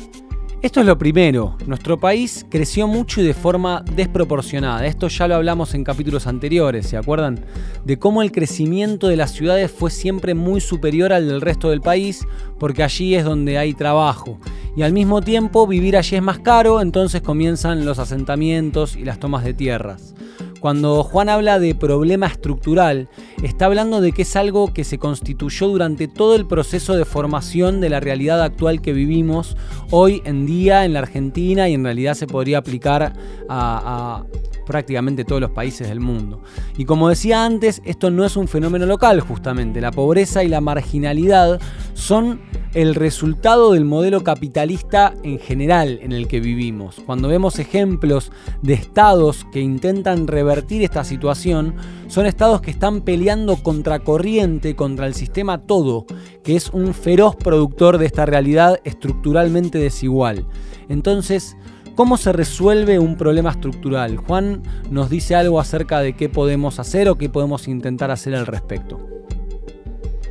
Esto 0.65 0.81
es 0.81 0.87
lo 0.87 0.97
primero, 0.97 1.59
nuestro 1.67 2.01
país 2.01 2.47
creció 2.49 2.89
mucho 2.89 3.21
y 3.21 3.25
de 3.25 3.35
forma 3.35 3.85
desproporcionada. 3.95 4.87
Esto 4.87 5.09
ya 5.09 5.29
lo 5.29 5.35
hablamos 5.35 5.75
en 5.75 5.85
capítulos 5.85 6.27
anteriores, 6.27 6.87
¿se 6.87 6.97
acuerdan? 6.97 7.45
De 7.85 7.99
cómo 7.99 8.23
el 8.23 8.33
crecimiento 8.33 9.09
de 9.09 9.17
las 9.17 9.33
ciudades 9.33 9.71
fue 9.71 9.91
siempre 9.91 10.33
muy 10.33 10.63
superior 10.63 11.13
al 11.13 11.29
del 11.29 11.43
resto 11.43 11.69
del 11.69 11.83
país, 11.83 12.27
porque 12.65 12.83
allí 12.83 13.15
es 13.15 13.27
donde 13.27 13.59
hay 13.59 13.75
trabajo. 13.75 14.39
Y 14.75 14.81
al 14.85 14.95
mismo 14.95 15.21
tiempo 15.21 15.67
vivir 15.67 15.99
allí 15.99 16.17
es 16.17 16.23
más 16.23 16.39
caro, 16.39 16.81
entonces 16.81 17.21
comienzan 17.21 17.85
los 17.85 17.99
asentamientos 17.99 18.97
y 18.97 19.05
las 19.05 19.21
tomas 19.21 19.45
de 19.45 19.53
tierras. 19.53 20.15
Cuando 20.61 21.03
Juan 21.03 21.29
habla 21.29 21.59
de 21.59 21.75
problema 21.75 22.27
estructural, 22.27 23.11
está 23.43 23.67
hablando 23.67 24.01
de 24.01 24.13
que 24.13 24.23
es 24.23 24.35
algo 24.35 24.73
que 24.73 24.83
se 24.83 24.97
constituyó 24.97 25.69
durante 25.69 26.09
todo 26.09 26.37
el 26.37 26.47
proceso 26.47 26.97
de 26.97 27.05
formación 27.05 27.83
de 27.83 27.91
la 27.91 28.01
realidad 28.01 28.43
actual 28.43 28.81
que 28.81 28.95
vivimos 28.95 29.59
hoy 29.91 30.23
en 30.25 30.47
día 30.47 30.87
en 30.87 30.95
la 30.95 31.01
Argentina 31.01 31.69
y 31.69 31.75
en 31.75 31.85
realidad 31.85 32.15
se 32.15 32.27
podría 32.27 32.57
aplicar 32.57 33.13
a, 33.47 34.25
prácticamente 34.65 35.25
todos 35.25 35.41
los 35.41 35.51
países 35.51 35.89
del 35.89 36.01
mundo. 36.01 36.41
Y 36.77 36.85
como 36.85 37.09
decía 37.09 37.45
antes, 37.45 37.83
esto 37.85 38.11
no 38.11 38.25
es 38.25 38.37
un 38.37 38.49
fenómeno 38.49 38.87
local 38.87 39.21
justamente. 39.21 39.81
La 39.81 39.91
pobreza 39.91 40.43
y 40.45 40.49
la 40.49 40.61
marginalidad 40.61 41.61
son 41.95 42.41
el 42.75 42.97
resultado 42.97 43.73
del 43.73 43.85
modelo 43.85 44.25
capitalista 44.25 45.15
en 45.23 45.39
general 45.39 46.01
en 46.03 46.13
el 46.13 46.27
que 46.27 46.41
vivimos. 46.41 47.01
Cuando 47.07 47.29
vemos 47.29 47.59
ejemplos 47.61 48.33
de 48.63 48.75
estados 48.75 49.47
que 49.53 49.61
intentan 49.61 50.27
revertir 50.27 50.83
esta 50.83 51.05
situación, 51.05 51.77
son 52.09 52.27
estados 52.27 52.61
que 52.61 52.73
están 52.73 53.03
peleando 53.03 53.57
contra 53.63 54.01
corriente, 54.01 54.75
contra 54.75 55.07
el 55.07 55.15
sistema 55.15 55.63
todo, 55.63 56.05
que 56.43 56.57
es 56.57 56.71
un 56.71 56.95
feroz 56.95 57.37
productor 57.37 57.99
de 57.99 58.07
esta 58.07 58.27
realidad 58.27 58.81
estructuralmente 58.85 59.79
desigual. 59.79 60.45
Entonces, 60.89 61.57
¿Cómo 61.95 62.17
se 62.17 62.33
resuelve 62.33 62.99
un 62.99 63.17
problema 63.17 63.51
estructural? 63.51 64.17
Juan 64.17 64.63
nos 64.91 65.11
dice 65.11 65.37
algo 65.37 65.61
acerca 65.61 66.01
de 66.01 66.15
qué 66.15 66.29
podemos 66.29 66.81
hacer 66.81 67.09
o 67.09 67.17
qué 67.17 67.29
podemos 67.29 67.69
intentar 67.69 68.11
hacer 68.11 68.35
al 68.35 68.47
respecto. 68.47 68.99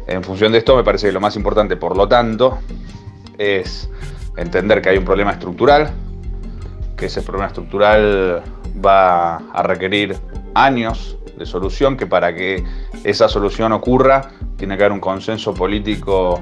En 0.08 0.25
función 0.25 0.51
de 0.51 0.58
esto, 0.58 0.75
me 0.75 0.84
parece 0.84 1.08
que 1.08 1.13
lo 1.13 1.22
más 1.22 1.38
importante, 1.38 1.77
por 1.77 1.96
lo 1.96 2.05
tanto, 2.05 2.58
es 3.38 3.89
entender 4.36 4.82
que 4.82 4.89
hay 4.89 4.98
un 4.98 5.05
problema 5.05 5.32
estructural, 5.32 5.91
que 6.98 7.05
ese 7.05 7.22
problema 7.22 7.48
estructural 7.48 8.43
va 8.86 9.38
a 9.38 9.63
requerir 9.63 10.17
años 10.55 11.17
de 11.38 11.46
solución, 11.46 11.96
que 11.96 12.08
para 12.08 12.36
que 12.36 12.62
esa 13.05 13.29
solución 13.29 13.72
ocurra 13.72 14.32
tiene 14.58 14.75
que 14.75 14.84
haber 14.84 14.91
un 14.91 15.00
consenso 15.00 15.53
político 15.53 16.41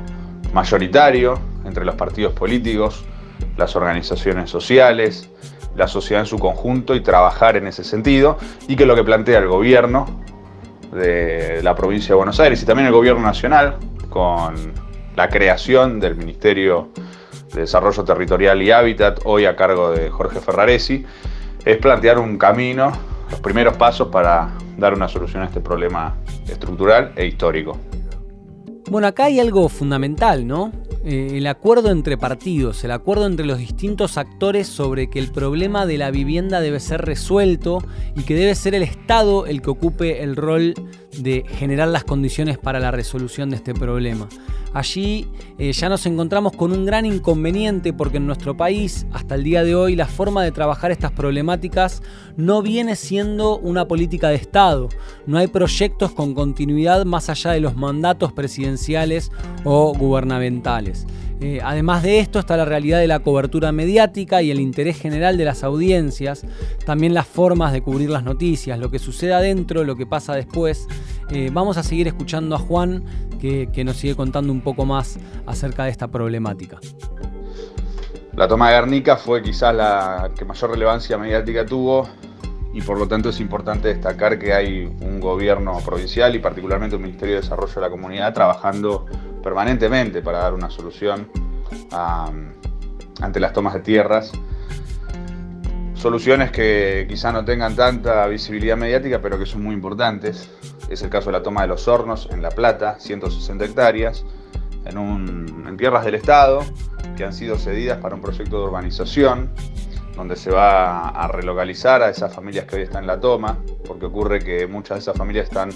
mayoritario 0.51 1.39
entre 1.63 1.85
los 1.85 1.93
partidos 1.93 2.33
políticos, 2.33 3.05
las 3.57 3.75
organizaciones 3.75 4.49
sociales, 4.49 5.29
la 5.75 5.87
sociedad 5.87 6.21
en 6.21 6.27
su 6.27 6.37
conjunto 6.37 6.95
y 6.95 7.01
trabajar 7.01 7.55
en 7.57 7.67
ese 7.67 7.83
sentido, 7.83 8.37
y 8.67 8.75
que 8.75 8.85
lo 8.85 8.95
que 8.95 9.03
plantea 9.03 9.39
el 9.39 9.47
gobierno 9.47 10.05
de 10.91 11.61
la 11.63 11.75
provincia 11.75 12.09
de 12.09 12.15
Buenos 12.15 12.39
Aires 12.39 12.61
y 12.61 12.65
también 12.65 12.87
el 12.87 12.93
gobierno 12.93 13.21
nacional, 13.21 13.77
con 14.09 14.55
la 15.15 15.29
creación 15.29 15.99
del 15.99 16.15
Ministerio 16.15 16.89
de 17.53 17.61
Desarrollo 17.61 18.03
Territorial 18.03 18.61
y 18.61 18.71
Hábitat, 18.71 19.19
hoy 19.25 19.45
a 19.45 19.55
cargo 19.55 19.91
de 19.91 20.09
Jorge 20.09 20.39
Ferraresi, 20.39 21.05
es 21.63 21.77
plantear 21.77 22.19
un 22.19 22.37
camino, 22.37 22.91
los 23.29 23.39
primeros 23.39 23.77
pasos 23.77 24.09
para 24.09 24.49
dar 24.77 24.93
una 24.93 25.07
solución 25.07 25.43
a 25.43 25.45
este 25.45 25.61
problema 25.61 26.15
estructural 26.47 27.13
e 27.15 27.25
histórico. 27.25 27.77
Bueno, 28.89 29.07
acá 29.07 29.25
hay 29.25 29.39
algo 29.39 29.69
fundamental, 29.69 30.45
¿no? 30.45 30.71
Eh, 31.03 31.37
el 31.37 31.47
acuerdo 31.47 31.89
entre 31.89 32.15
partidos, 32.15 32.83
el 32.83 32.91
acuerdo 32.91 33.25
entre 33.25 33.45
los 33.45 33.57
distintos 33.57 34.17
actores 34.17 34.67
sobre 34.67 35.09
que 35.09 35.17
el 35.17 35.31
problema 35.31 35.87
de 35.87 35.97
la 35.97 36.11
vivienda 36.11 36.61
debe 36.61 36.79
ser 36.79 37.01
resuelto 37.01 37.79
y 38.15 38.21
que 38.21 38.35
debe 38.35 38.53
ser 38.53 38.75
el 38.75 38.83
Estado 38.83 39.47
el 39.47 39.63
que 39.63 39.71
ocupe 39.71 40.21
el 40.21 40.35
rol 40.35 40.75
de 41.17 41.43
generar 41.47 41.87
las 41.87 42.03
condiciones 42.03 42.57
para 42.57 42.79
la 42.79 42.91
resolución 42.91 43.49
de 43.49 43.57
este 43.57 43.73
problema. 43.73 44.27
Allí 44.73 45.27
eh, 45.57 45.73
ya 45.73 45.89
nos 45.89 46.05
encontramos 46.05 46.53
con 46.53 46.71
un 46.71 46.85
gran 46.85 47.05
inconveniente 47.05 47.91
porque 47.91 48.17
en 48.17 48.27
nuestro 48.27 48.55
país, 48.55 49.05
hasta 49.11 49.35
el 49.35 49.43
día 49.43 49.63
de 49.65 49.75
hoy, 49.75 49.97
la 49.97 50.05
forma 50.05 50.43
de 50.43 50.51
trabajar 50.51 50.91
estas 50.91 51.11
problemáticas 51.11 52.01
no 52.37 52.61
viene 52.61 52.95
siendo 52.95 53.57
una 53.57 53.87
política 53.87 54.29
de 54.29 54.35
Estado. 54.35 54.87
No 55.25 55.37
hay 55.37 55.47
proyectos 55.47 56.13
con 56.13 56.33
continuidad 56.33 57.03
más 57.03 57.29
allá 57.29 57.51
de 57.51 57.59
los 57.59 57.75
mandatos 57.75 58.31
presidenciales 58.31 59.31
o 59.65 59.93
gubernamentales. 59.93 61.05
Eh, 61.41 61.59
además 61.63 62.03
de 62.03 62.19
esto 62.19 62.37
está 62.37 62.55
la 62.55 62.65
realidad 62.65 62.99
de 62.99 63.07
la 63.07 63.19
cobertura 63.19 63.71
mediática 63.71 64.43
y 64.43 64.51
el 64.51 64.59
interés 64.59 64.99
general 64.99 65.37
de 65.37 65.45
las 65.45 65.63
audiencias, 65.63 66.45
también 66.85 67.15
las 67.15 67.25
formas 67.25 67.73
de 67.73 67.81
cubrir 67.81 68.11
las 68.11 68.23
noticias, 68.23 68.77
lo 68.77 68.91
que 68.91 68.99
sucede 68.99 69.33
adentro, 69.33 69.83
lo 69.83 69.95
que 69.95 70.05
pasa 70.05 70.35
después. 70.35 70.87
Eh, 71.31 71.49
vamos 71.51 71.77
a 71.77 71.83
seguir 71.83 72.07
escuchando 72.07 72.55
a 72.55 72.59
Juan 72.59 73.03
que, 73.39 73.69
que 73.73 73.83
nos 73.83 73.97
sigue 73.97 74.15
contando 74.15 74.53
un 74.53 74.61
poco 74.61 74.85
más 74.85 75.17
acerca 75.47 75.85
de 75.85 75.89
esta 75.89 76.09
problemática. 76.09 76.77
La 78.35 78.47
toma 78.47 78.69
de 78.69 78.75
Guernica 78.75 79.17
fue 79.17 79.41
quizás 79.41 79.75
la 79.75 80.29
que 80.37 80.45
mayor 80.45 80.69
relevancia 80.69 81.17
mediática 81.17 81.65
tuvo 81.65 82.07
y 82.73 82.81
por 82.81 82.97
lo 82.97 83.07
tanto 83.07 83.29
es 83.29 83.39
importante 83.39 83.87
destacar 83.87 84.37
que 84.37 84.53
hay 84.53 84.85
un 84.85 85.19
gobierno 85.19 85.77
provincial 85.83 86.35
y 86.35 86.39
particularmente 86.39 86.95
un 86.95 87.01
Ministerio 87.01 87.35
de 87.35 87.41
Desarrollo 87.41 87.73
de 87.73 87.81
la 87.81 87.89
Comunidad 87.89 88.33
trabajando 88.33 89.07
permanentemente 89.41 90.21
para 90.21 90.39
dar 90.39 90.53
una 90.53 90.69
solución 90.69 91.29
ante 93.21 93.39
las 93.39 93.53
tomas 93.53 93.73
de 93.73 93.79
tierras. 93.81 94.31
Soluciones 95.93 96.51
que 96.51 97.05
quizá 97.07 97.31
no 97.31 97.45
tengan 97.45 97.75
tanta 97.75 98.25
visibilidad 98.27 98.75
mediática, 98.75 99.21
pero 99.21 99.37
que 99.37 99.45
son 99.45 99.61
muy 99.63 99.75
importantes. 99.75 100.49
Es 100.89 101.03
el 101.03 101.09
caso 101.09 101.27
de 101.27 101.33
la 101.33 101.43
toma 101.43 101.61
de 101.61 101.67
los 101.67 101.87
hornos 101.87 102.27
en 102.31 102.41
La 102.41 102.49
Plata, 102.49 102.99
160 102.99 103.65
hectáreas, 103.65 104.25
en, 104.85 105.77
tierras 105.77 106.03
del 106.03 106.15
Estado, 106.15 106.61
que 107.15 107.23
han 107.23 107.33
sido 107.33 107.57
cedidas 107.57 107.99
para 107.99 108.15
un 108.15 108.21
proyecto 108.21 108.57
de 108.57 108.63
urbanización, 108.65 109.51
donde 110.15 110.35
se 110.35 110.51
va 110.51 111.09
a 111.09 111.27
relocalizar 111.27 112.01
a 112.01 112.09
esas 112.09 112.33
familias 112.33 112.65
que 112.65 112.77
hoy 112.77 112.81
están 112.81 113.03
en 113.03 113.07
la 113.07 113.19
toma, 113.19 113.57
porque 113.87 114.05
ocurre 114.07 114.39
que 114.39 114.67
muchas 114.67 114.97
de 114.97 114.99
esas 115.01 115.17
familias 115.17 115.45
están 115.45 115.69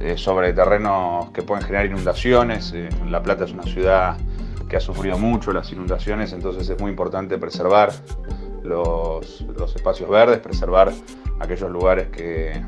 eh, 0.00 0.16
sobre 0.16 0.52
terrenos 0.52 1.30
que 1.30 1.42
pueden 1.42 1.64
generar 1.64 1.86
inundaciones. 1.86 2.72
Eh, 2.72 2.88
la 3.08 3.22
Plata 3.22 3.44
es 3.44 3.52
una 3.52 3.64
ciudad 3.64 4.16
que 4.68 4.76
ha 4.76 4.80
sufrido 4.80 5.18
mucho 5.18 5.52
las 5.52 5.72
inundaciones, 5.72 6.32
entonces 6.32 6.68
es 6.68 6.80
muy 6.80 6.90
importante 6.90 7.38
preservar 7.38 7.90
los, 8.62 9.44
espacios 9.74 10.08
verdes, 10.08 10.38
preservar 10.38 10.92
aquellos 11.40 11.70
lugares 11.70 12.08
que, 12.08 12.62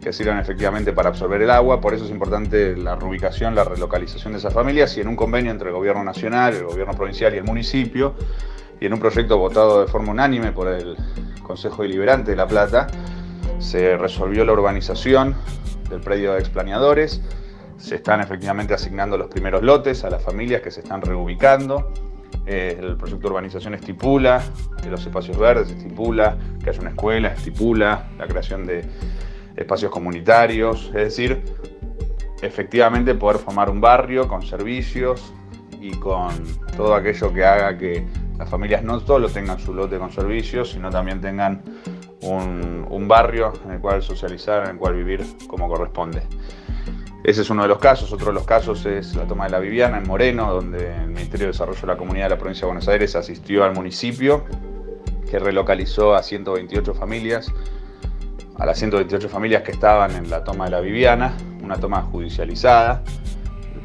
que 0.00 0.12
sirvan 0.12 0.38
efectivamente 0.38 0.92
para 0.92 1.08
absorber 1.08 1.42
el 1.42 1.50
agua. 1.50 1.80
Por 1.80 1.94
eso 1.94 2.04
es 2.04 2.10
importante 2.10 2.76
la 2.76 2.94
reubicación, 2.94 3.54
la 3.54 3.64
relocalización 3.64 4.34
de 4.34 4.38
esas 4.38 4.52
familias 4.52 4.96
y 4.96 5.00
en 5.00 5.08
un 5.08 5.16
convenio 5.16 5.50
entre 5.50 5.70
el 5.70 5.74
gobierno 5.74 6.04
nacional, 6.04 6.54
el 6.54 6.64
gobierno 6.64 6.94
provincial 6.94 7.34
y 7.34 7.38
el 7.38 7.44
municipio, 7.44 8.14
y 8.80 8.86
en 8.86 8.92
un 8.92 9.00
proyecto 9.00 9.38
votado 9.38 9.80
de 9.80 9.86
forma 9.86 10.12
unánime 10.12 10.52
por 10.52 10.68
el 10.68 10.96
Consejo 11.42 11.82
Deliberante 11.82 12.30
de 12.30 12.36
La 12.36 12.46
Plata, 12.46 12.86
se 13.58 13.96
resolvió 13.96 14.44
la 14.44 14.52
urbanización 14.52 15.34
del 15.90 16.00
predio 16.00 16.32
de 16.32 16.40
explaneadores. 16.40 17.20
Se 17.76 17.96
están 17.96 18.20
efectivamente 18.20 18.74
asignando 18.74 19.18
los 19.18 19.28
primeros 19.28 19.62
lotes 19.62 20.04
a 20.04 20.10
las 20.10 20.22
familias 20.22 20.62
que 20.62 20.70
se 20.70 20.80
están 20.80 21.02
reubicando. 21.02 21.92
Eh, 22.46 22.78
el 22.80 22.96
proyecto 22.96 23.22
de 23.22 23.28
urbanización 23.28 23.74
estipula 23.74 24.42
de 24.82 24.90
los 24.90 25.04
espacios 25.04 25.36
verdes, 25.36 25.70
estipula 25.70 26.36
que 26.62 26.70
haya 26.70 26.80
una 26.80 26.90
escuela, 26.90 27.28
estipula 27.28 28.08
la 28.18 28.26
creación 28.26 28.66
de 28.66 28.84
espacios 29.56 29.90
comunitarios, 29.90 30.86
es 30.86 30.94
decir, 30.94 31.42
efectivamente 32.40 33.14
poder 33.14 33.38
formar 33.38 33.68
un 33.68 33.80
barrio 33.80 34.26
con 34.26 34.42
servicios 34.42 35.32
y 35.80 35.90
con 35.92 36.30
todo 36.76 36.94
aquello 36.94 37.32
que 37.32 37.44
haga 37.44 37.76
que 37.76 38.06
las 38.38 38.48
familias 38.48 38.82
no 38.82 39.00
solo 39.00 39.28
tengan 39.28 39.58
su 39.58 39.74
lote 39.74 39.98
con 39.98 40.10
servicios, 40.10 40.70
sino 40.70 40.90
también 40.90 41.20
tengan 41.20 41.62
un, 42.22 43.08
barrio 43.08 43.52
en 43.64 43.72
el 43.72 43.80
cual 43.80 44.02
socializar, 44.02 44.64
en 44.64 44.70
el 44.72 44.76
cual 44.76 44.94
vivir 44.94 45.24
como 45.48 45.68
corresponde. 45.68 46.22
Ese 47.24 47.42
es 47.42 47.50
uno 47.50 47.62
de 47.62 47.68
los 47.68 47.78
casos. 47.78 48.12
Otro 48.12 48.26
de 48.26 48.34
los 48.34 48.44
casos 48.44 48.86
es 48.86 49.14
la 49.16 49.26
toma 49.26 49.44
de 49.44 49.50
la 49.50 49.58
Viviana 49.58 49.98
en 49.98 50.06
Moreno, 50.06 50.52
donde 50.52 50.94
el 50.94 51.08
Ministerio 51.08 51.46
de 51.46 51.52
Desarrollo 51.52 51.80
de 51.80 51.86
la 51.86 51.96
Comunidad 51.96 52.26
de 52.26 52.30
la 52.30 52.38
Provincia 52.38 52.62
de 52.62 52.66
Buenos 52.66 52.88
Aires 52.88 53.16
asistió 53.16 53.64
al 53.64 53.74
municipio, 53.74 54.44
que 55.28 55.38
relocalizó 55.38 56.14
a 56.14 56.22
128 56.22 56.94
familias, 56.94 57.52
a 58.58 58.66
las 58.66 58.78
128 58.78 59.28
familias 59.28 59.62
que 59.62 59.72
estaban 59.72 60.14
en 60.14 60.30
la 60.30 60.44
toma 60.44 60.66
de 60.66 60.70
la 60.70 60.80
Viviana, 60.80 61.36
una 61.62 61.76
toma 61.76 62.02
judicializada 62.02 63.02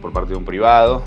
por 0.01 0.13
parte 0.13 0.31
de 0.31 0.37
un 0.37 0.45
privado, 0.45 1.03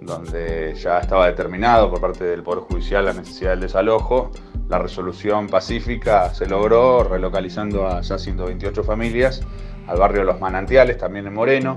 donde 0.00 0.74
ya 0.74 0.98
estaba 0.98 1.26
determinado 1.26 1.90
por 1.90 2.00
parte 2.00 2.24
del 2.24 2.42
Poder 2.42 2.64
Judicial 2.64 3.04
la 3.04 3.12
necesidad 3.12 3.50
del 3.50 3.60
desalojo 3.60 4.30
la 4.68 4.78
resolución 4.78 5.46
pacífica 5.48 6.32
se 6.34 6.46
logró 6.46 7.04
relocalizando 7.04 7.86
a 7.86 8.00
ya 8.00 8.18
128 8.18 8.82
familias 8.82 9.42
al 9.86 9.98
barrio 9.98 10.24
Los 10.24 10.40
Manantiales, 10.40 10.98
también 10.98 11.26
en 11.26 11.34
Moreno, 11.34 11.76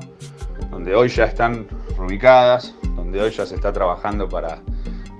donde 0.72 0.96
hoy 0.96 1.10
ya 1.10 1.26
están 1.26 1.68
ubicadas, 1.98 2.74
donde 2.96 3.22
hoy 3.22 3.32
ya 3.32 3.46
se 3.46 3.56
está 3.56 3.72
trabajando 3.72 4.28
para 4.28 4.60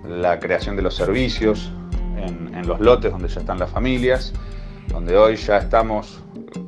la 0.08 0.40
creación 0.40 0.76
de 0.76 0.82
los 0.82 0.96
servicios 0.96 1.72
en, 2.18 2.54
en 2.56 2.68
los 2.68 2.80
lotes 2.80 3.12
donde 3.12 3.28
ya 3.28 3.42
están 3.42 3.60
las 3.60 3.70
familias, 3.70 4.34
donde 4.88 5.16
hoy 5.16 5.36
ya 5.36 5.58
estamos 5.58 6.24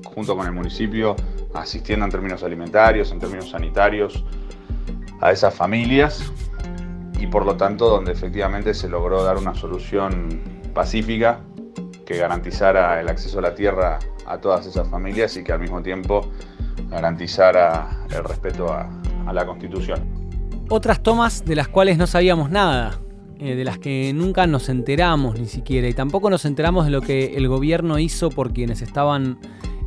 junto 0.05 0.35
con 0.35 0.45
el 0.45 0.51
municipio 0.51 1.15
asistiendo 1.53 2.05
en 2.05 2.11
términos 2.11 2.43
alimentarios, 2.43 3.11
en 3.11 3.19
términos 3.19 3.49
sanitarios 3.49 4.23
a 5.21 5.31
esas 5.31 5.53
familias 5.53 6.31
y 7.19 7.27
por 7.27 7.45
lo 7.45 7.55
tanto 7.55 7.89
donde 7.89 8.11
efectivamente 8.11 8.73
se 8.73 8.89
logró 8.89 9.23
dar 9.23 9.37
una 9.37 9.53
solución 9.55 10.60
pacífica 10.71 11.41
que 12.05 12.17
garantizara 12.17 12.99
el 12.99 13.09
acceso 13.09 13.39
a 13.39 13.41
la 13.41 13.55
tierra 13.55 13.99
a 14.25 14.39
todas 14.39 14.65
esas 14.65 14.87
familias 14.89 15.35
y 15.37 15.43
que 15.43 15.51
al 15.51 15.59
mismo 15.59 15.81
tiempo 15.81 16.29
garantizara 16.89 18.05
el 18.09 18.23
respeto 18.23 18.71
a, 18.71 18.89
la 19.31 19.45
Constitución. 19.45 19.99
Otras 20.67 21.01
tomas 21.01 21.45
de 21.45 21.55
las 21.55 21.69
cuales 21.69 21.97
no 21.97 22.05
sabíamos 22.05 22.49
nada, 22.49 22.99
eh, 23.39 23.55
de 23.55 23.63
las 23.63 23.77
que 23.77 24.11
nunca 24.13 24.45
nos 24.45 24.67
enteramos 24.67 25.39
ni 25.39 25.45
siquiera, 25.45 25.87
y 25.87 25.93
tampoco 25.93 26.29
nos 26.29 26.43
enteramos 26.43 26.83
de 26.83 26.91
lo 26.91 27.01
que 27.01 27.37
el 27.37 27.47
gobierno 27.47 27.97
hizo 27.97 28.29
por 28.29 28.51
quienes 28.51 28.81
estaban 28.81 29.39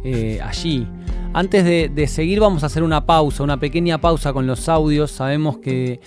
eh, 0.03 0.41
allí. 0.43 0.89
Antes 1.37 1.65
de, 1.65 2.07
seguir 2.07 2.39
vamos 2.39 2.63
a 2.63 2.67
hacer 2.67 2.85
una 2.85 3.07
pausa, 3.07 3.43
una 3.43 3.59
pequeña 3.59 4.01
pausa 4.01 4.33
con 4.33 4.47
los 4.47 4.69
audios. 4.69 5.11
Sabemos 5.11 5.59
que, 5.59 5.99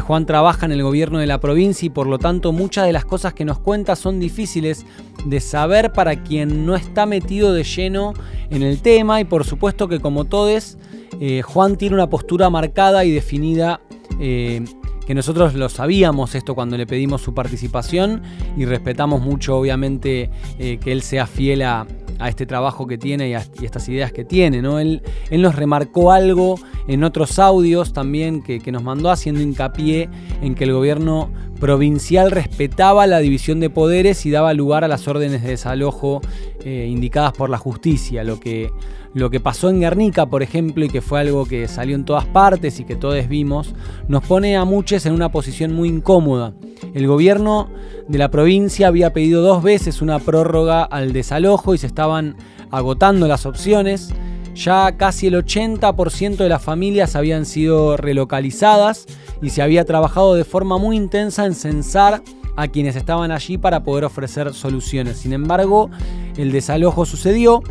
Juan 0.00 0.26
trabaja 0.26 0.66
en 0.66 0.72
el 0.72 0.82
gobierno 0.82 1.18
de 1.18 1.26
la 1.26 1.40
provincia 1.40 1.86
y 1.86 1.90
por 1.90 2.06
lo 2.06 2.18
tanto 2.18 2.52
muchas 2.52 2.86
de 2.86 2.92
las 2.92 3.06
cosas 3.06 3.32
que 3.32 3.46
nos 3.46 3.58
cuenta 3.58 3.96
son 3.96 4.20
difíciles 4.20 4.84
de 5.24 5.40
saber 5.40 5.90
para 5.90 6.22
quien 6.22 6.66
no 6.66 6.76
está 6.76 7.06
metido 7.06 7.54
de 7.54 7.64
lleno 7.64 8.12
en 8.50 8.62
el 8.62 8.82
tema 8.82 9.20
y 9.22 9.24
por 9.24 9.44
supuesto 9.44 9.88
que 9.88 9.98
como 9.98 10.26
todos, 10.26 10.76
eh, 11.18 11.40
Juan 11.42 11.76
tiene 11.76 11.94
una 11.94 12.08
postura 12.08 12.48
marcada 12.48 13.04
y 13.04 13.10
definida. 13.10 13.80
Eh, 14.20 14.64
que 15.04 15.14
nosotros 15.14 15.54
lo 15.54 15.68
sabíamos 15.68 16.34
esto 16.34 16.54
cuando 16.56 16.76
le 16.76 16.84
pedimos 16.84 17.22
su 17.22 17.32
participación 17.32 18.22
y 18.56 18.64
respetamos 18.64 19.20
mucho 19.20 19.56
obviamente 19.56 20.30
eh, 20.58 20.78
que 20.78 20.90
él 20.90 21.02
sea 21.02 21.28
fiel 21.28 21.62
a, 21.62 21.86
a 22.18 22.28
este 22.28 22.46
trabajo 22.46 22.86
que 22.86 22.98
tiene 22.98 23.28
y 23.28 23.34
a, 23.34 23.44
estas 23.62 23.88
ideas 23.88 24.12
que 24.12 24.24
tiene. 24.24 24.62
¿no? 24.62 24.78
Él, 24.78 25.02
él, 25.30 25.42
nos 25.42 25.54
remarcó 25.54 26.12
algo 26.12 26.58
en 26.88 27.04
otros 27.04 27.38
audios 27.38 27.92
también 27.92 28.42
que, 28.42 28.60
nos 28.72 28.82
mandó 28.82 29.10
haciendo 29.10 29.40
hincapié 29.40 30.08
en 30.42 30.54
que 30.54 30.64
el 30.64 30.72
gobierno 30.72 31.30
provincial 31.60 32.30
respetaba 32.30 33.06
la 33.06 33.18
división 33.18 33.60
de 33.60 33.70
poderes 33.70 34.26
y 34.26 34.30
daba 34.30 34.52
lugar 34.52 34.84
a 34.84 34.88
las 34.88 35.08
órdenes 35.08 35.42
de 35.42 35.50
desalojo 35.50 36.20
eh, 36.64 36.86
indicadas 36.90 37.32
por 37.32 37.48
la 37.48 37.58
justicia, 37.58 38.24
lo 38.24 38.38
que, 38.38 38.70
lo 39.16 39.30
que 39.30 39.40
pasó 39.40 39.70
en 39.70 39.80
Guernica, 39.80 40.26
por 40.26 40.42
ejemplo, 40.42 40.84
y 40.84 40.90
que 40.90 41.00
fue 41.00 41.20
algo 41.20 41.46
que 41.46 41.68
salió 41.68 41.96
en 41.96 42.04
todas 42.04 42.26
partes 42.26 42.78
y 42.80 42.84
que 42.84 42.96
todos 42.96 43.26
vimos, 43.28 43.74
nos 44.08 44.22
pone 44.22 44.58
a 44.58 44.66
muchos 44.66 45.06
en 45.06 45.14
una 45.14 45.30
posición 45.30 45.72
muy 45.72 45.88
incómoda. 45.88 46.52
El 46.92 47.06
gobierno 47.06 47.70
de 48.08 48.18
la 48.18 48.30
provincia 48.30 48.88
había 48.88 49.14
pedido 49.14 49.40
dos 49.40 49.62
veces 49.62 50.02
una 50.02 50.18
prórroga 50.18 50.84
al 50.84 51.14
desalojo 51.14 51.72
y 51.72 51.78
se 51.78 51.86
estaban 51.86 52.36
agotando 52.70 53.26
las 53.26 53.46
opciones. 53.46 54.12
Ya 54.54 54.98
casi 54.98 55.28
el 55.28 55.34
80% 55.36 56.36
de 56.36 56.48
las 56.50 56.62
familias 56.62 57.16
habían 57.16 57.46
sido 57.46 57.96
relocalizadas 57.96 59.06
y 59.40 59.48
se 59.48 59.62
había 59.62 59.86
trabajado 59.86 60.34
de 60.34 60.44
forma 60.44 60.76
muy 60.76 60.94
intensa 60.94 61.46
en 61.46 61.54
censar 61.54 62.22
a 62.54 62.68
quienes 62.68 62.96
estaban 62.96 63.30
allí 63.30 63.56
para 63.56 63.82
poder 63.82 64.04
ofrecer 64.04 64.52
soluciones. 64.52 65.16
Sin 65.16 65.32
embargo, 65.32 65.88
el 66.36 66.52
desalojo 66.52 67.06
sucedió 67.06 67.62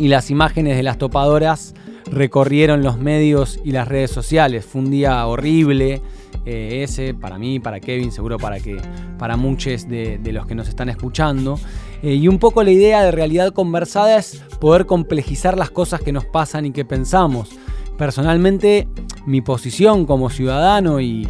y 0.00 0.08
las 0.08 0.30
imágenes 0.30 0.78
de 0.78 0.82
las 0.82 0.96
topadoras 0.96 1.74
recorrieron 2.10 2.82
los 2.82 2.98
medios 2.98 3.60
y 3.64 3.72
las 3.72 3.86
redes 3.86 4.10
sociales. 4.10 4.64
Fue 4.64 4.80
un 4.80 4.90
día 4.90 5.26
horrible, 5.26 6.00
eh, 6.46 6.80
ese, 6.82 7.12
para 7.12 7.36
mí, 7.36 7.60
para 7.60 7.80
Kevin, 7.80 8.10
seguro 8.10 8.38
para, 8.38 8.60
que, 8.60 8.80
para 9.18 9.36
muchos 9.36 9.86
de, 9.86 10.18
los 10.32 10.46
que 10.46 10.54
nos 10.54 10.68
están 10.68 10.88
escuchando. 10.88 11.60
Eh, 12.02 12.14
y 12.14 12.28
un 12.28 12.38
poco 12.38 12.64
la 12.64 12.70
idea 12.70 13.04
de 13.04 13.10
realidad 13.10 13.52
conversada 13.52 14.16
es 14.16 14.42
poder 14.58 14.86
complejizar 14.86 15.58
las 15.58 15.70
cosas 15.70 16.00
que 16.00 16.12
nos 16.12 16.24
pasan 16.24 16.64
y 16.64 16.72
que 16.72 16.86
pensamos. 16.86 17.50
Personalmente, 17.98 18.88
mi 19.26 19.42
posición 19.42 20.06
como 20.06 20.30
ciudadano 20.30 21.00
y, 21.00 21.28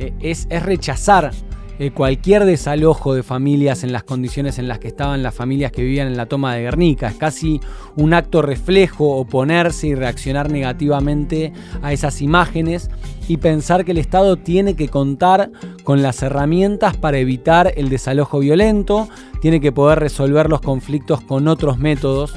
eh, 0.00 0.12
es, 0.18 0.48
es 0.50 0.62
rechazar 0.64 1.30
eh, 1.78 1.90
cualquier 1.90 2.44
desalojo 2.44 3.14
de 3.14 3.22
familias 3.22 3.84
en 3.84 3.92
las 3.92 4.02
condiciones 4.02 4.58
en 4.58 4.66
las 4.66 4.78
que 4.78 4.88
estaban 4.88 5.22
las 5.22 5.34
familias 5.34 5.72
que 5.72 5.82
vivían 5.82 6.06
en 6.06 6.16
la 6.16 6.26
toma 6.26 6.54
de 6.54 6.62
Guernica. 6.62 7.08
Es 7.08 7.16
casi 7.16 7.60
un 7.96 8.14
acto 8.14 8.40
reflejo 8.40 9.16
oponerse 9.16 9.88
y 9.88 9.94
reaccionar 9.94 10.50
negativamente 10.50 11.52
a 11.82 11.92
esas 11.92 12.22
imágenes 12.22 12.90
y 13.28 13.36
pensar 13.36 13.84
que 13.84 13.92
el 13.92 13.98
Estado 13.98 14.36
tiene 14.36 14.74
que 14.74 14.88
contar 14.88 15.50
con 15.84 16.02
las 16.02 16.22
herramientas 16.22 16.96
para 16.96 17.18
evitar 17.18 17.72
el 17.76 17.88
desalojo 17.88 18.38
violento, 18.38 19.08
tiene 19.40 19.60
que 19.60 19.72
poder 19.72 19.98
resolver 19.98 20.48
los 20.48 20.60
conflictos 20.60 21.20
con 21.20 21.46
otros 21.46 21.78
métodos. 21.78 22.34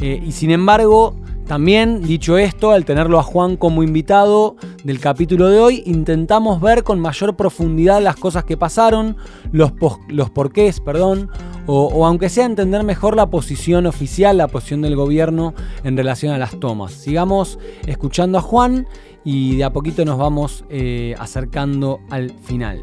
Eh, 0.00 0.22
y 0.24 0.32
sin 0.32 0.50
embargo, 0.50 1.16
también, 1.46 2.02
dicho 2.02 2.38
esto, 2.38 2.72
al 2.72 2.84
tenerlo 2.84 3.20
a 3.20 3.22
Juan 3.22 3.56
como 3.56 3.84
invitado 3.84 4.56
del 4.82 4.98
capítulo 4.98 5.48
de 5.48 5.60
hoy, 5.60 5.82
intentamos 5.86 6.60
ver 6.60 6.82
con 6.82 6.98
mayor 6.98 7.36
profundidad 7.36 8.02
las 8.02 8.16
cosas 8.16 8.44
que 8.44 8.56
pasaron, 8.56 9.16
los, 9.52 9.72
los 10.08 10.30
porqués, 10.30 10.80
perdón, 10.80 11.30
o, 11.66 12.04
aunque 12.04 12.28
sea 12.28 12.46
entender 12.46 12.82
mejor 12.82 13.14
la 13.14 13.30
posición 13.30 13.86
oficial, 13.86 14.38
la 14.38 14.48
posición 14.48 14.82
del 14.82 14.96
gobierno 14.96 15.54
en 15.84 15.96
relación 15.96 16.32
a 16.32 16.38
las 16.38 16.58
tomas. 16.58 16.92
Sigamos 16.92 17.58
escuchando 17.86 18.38
a 18.38 18.42
Juan 18.42 18.88
y 19.24 19.56
de 19.56 19.64
a 19.64 19.72
poquito 19.72 20.04
nos 20.04 20.18
vamos 20.18 20.64
eh, 20.68 21.14
acercando 21.18 22.00
al 22.10 22.30
final. 22.30 22.82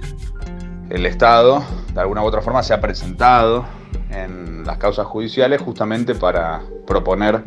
El 0.90 1.06
Estado, 1.06 1.64
de 1.94 2.00
alguna 2.00 2.24
u 2.24 2.26
otra 2.26 2.42
forma, 2.42 2.64
se 2.64 2.74
ha 2.74 2.80
presentado 2.80 3.66
en 4.10 4.64
las 4.64 4.78
causas 4.78 5.06
judiciales 5.08 5.62
justamente 5.62 6.16
para 6.16 6.62
proponer 6.86 7.44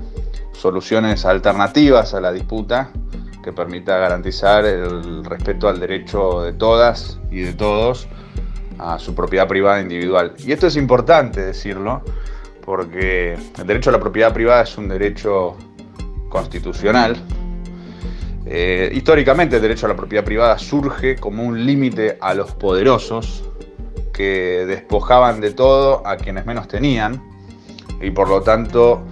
soluciones 0.56 1.24
alternativas 1.24 2.14
a 2.14 2.20
la 2.20 2.32
disputa 2.32 2.90
que 3.42 3.52
permita 3.52 3.96
garantizar 3.98 4.64
el 4.64 5.24
respeto 5.24 5.68
al 5.68 5.78
derecho 5.78 6.42
de 6.42 6.52
todas 6.52 7.20
y 7.30 7.42
de 7.42 7.52
todos 7.52 8.08
a 8.78 8.98
su 8.98 9.14
propiedad 9.14 9.46
privada 9.46 9.80
individual. 9.80 10.34
Y 10.38 10.52
esto 10.52 10.66
es 10.66 10.76
importante 10.76 11.40
decirlo, 11.40 12.02
porque 12.64 13.34
el 13.34 13.66
derecho 13.66 13.90
a 13.90 13.92
la 13.92 14.00
propiedad 14.00 14.32
privada 14.34 14.62
es 14.62 14.76
un 14.76 14.88
derecho 14.88 15.56
constitucional. 16.28 17.16
Eh, 18.44 18.90
históricamente 18.92 19.56
el 19.56 19.62
derecho 19.62 19.86
a 19.86 19.90
la 19.90 19.96
propiedad 19.96 20.24
privada 20.24 20.58
surge 20.58 21.16
como 21.16 21.44
un 21.44 21.64
límite 21.64 22.18
a 22.20 22.34
los 22.34 22.52
poderosos 22.52 23.44
que 24.12 24.64
despojaban 24.66 25.40
de 25.40 25.52
todo 25.52 26.06
a 26.06 26.16
quienes 26.16 26.46
menos 26.46 26.68
tenían 26.68 27.22
y 28.00 28.10
por 28.10 28.28
lo 28.28 28.42
tanto 28.42 29.02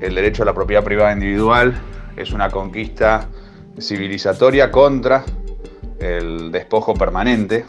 el 0.00 0.14
derecho 0.14 0.42
a 0.42 0.46
la 0.46 0.54
propiedad 0.54 0.82
privada 0.82 1.12
individual 1.12 1.74
es 2.16 2.32
una 2.32 2.50
conquista 2.50 3.28
civilizatoria 3.78 4.70
contra 4.70 5.24
el 5.98 6.50
despojo 6.50 6.94
permanente 6.94 7.64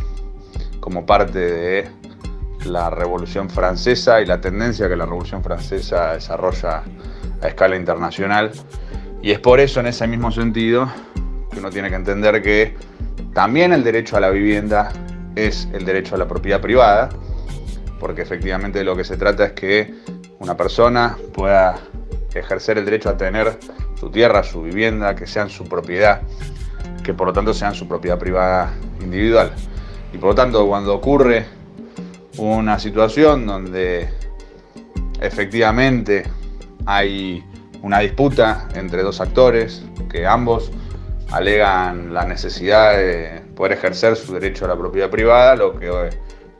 como 0.80 1.06
parte 1.06 1.40
de 1.40 1.90
la 2.66 2.90
Revolución 2.90 3.50
Francesa 3.50 4.22
y 4.22 4.26
la 4.26 4.40
tendencia 4.40 4.88
que 4.88 4.96
la 4.96 5.06
Revolución 5.06 5.44
Francesa 5.44 6.14
desarrolla 6.14 6.84
a 7.42 7.48
escala 7.48 7.76
internacional. 7.76 8.52
Y 9.22 9.32
es 9.32 9.40
por 9.40 9.60
eso, 9.60 9.80
en 9.80 9.88
ese 9.88 10.08
mismo 10.08 10.32
sentido, 10.32 10.92
que 11.52 11.60
uno 11.60 11.70
tiene 11.70 11.90
que 11.90 11.96
entender 11.96 12.42
que 12.42 12.76
también 13.34 13.74
el 13.74 13.84
derecho 13.84 14.18
a 14.18 14.20
la 14.20 14.30
vivienda 14.30 14.92
es 15.36 15.68
el 15.74 15.86
derecho 15.86 16.16
a 16.16 16.18
la 16.18 16.28
propiedad 16.28 16.62
privada, 16.62 17.10
porque 18.00 18.22
efectivamente 18.22 18.80
de 18.80 18.86
lo 18.86 18.96
que 18.96 19.04
se 19.04 19.18
trata 19.18 19.46
es 19.46 19.52
que 19.54 19.94
una 20.40 20.58
persona 20.58 21.18
pueda 21.34 21.80
ejercer 22.40 22.78
el 22.78 22.86
derecho 22.86 23.10
a 23.10 23.18
tener 23.18 23.58
su 24.00 24.10
tierra, 24.10 24.44
su 24.44 24.62
vivienda, 24.64 25.16
que 25.16 25.28
sean 25.28 25.50
su 25.50 25.66
propiedad, 25.66 26.22
que 27.04 27.14
por 27.14 27.28
lo 27.28 27.34
tanto 27.34 27.54
sean 27.54 27.76
su 27.76 27.88
propiedad 27.88 28.18
privada 28.18 28.74
individual. 29.02 29.52
Y 30.14 30.18
por 30.18 30.30
lo 30.30 30.36
tanto, 30.36 30.68
cuando 30.68 30.94
ocurre 30.96 31.46
una 32.38 32.80
situación 32.80 33.46
donde 33.46 34.10
efectivamente 35.20 36.24
hay 36.86 37.44
una 37.82 38.00
disputa 38.00 38.68
entre 38.76 39.04
dos 39.04 39.22
actores 39.22 39.84
que 40.10 40.26
ambos 40.26 40.72
alegan 41.32 42.14
la 42.14 42.26
necesidad 42.26 42.98
de 42.98 43.42
poder 43.56 43.74
ejercer 43.74 44.16
su 44.16 44.34
derecho 44.34 44.66
a 44.66 44.70
la 44.70 44.78
propiedad 44.78 45.10
privada, 45.10 45.56
lo 45.56 45.78
que 45.80 45.90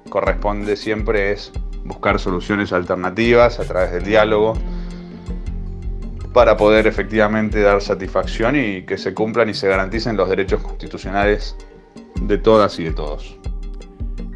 corresponde 0.10 0.76
siempre 0.76 1.32
es 1.32 1.52
buscar 1.84 2.20
soluciones 2.20 2.72
alternativas 2.72 3.60
a 3.60 3.64
través 3.64 3.92
del 3.92 4.04
diálogo 4.04 4.54
para 6.34 6.58
poder 6.58 6.88
efectivamente 6.88 7.62
dar 7.62 7.82
satisfacción 7.82 8.56
y 8.56 8.84
que 8.84 8.98
se 8.98 9.14
cumplan 9.14 9.50
y 9.50 9.54
se 9.54 9.68
garanticen 9.68 10.16
los 10.16 10.30
derechos 10.30 10.62
constitucionales 10.62 11.56
de 12.22 12.38
todas 12.38 12.80
y 12.80 12.86
de 12.86 12.94
todos. 12.94 13.38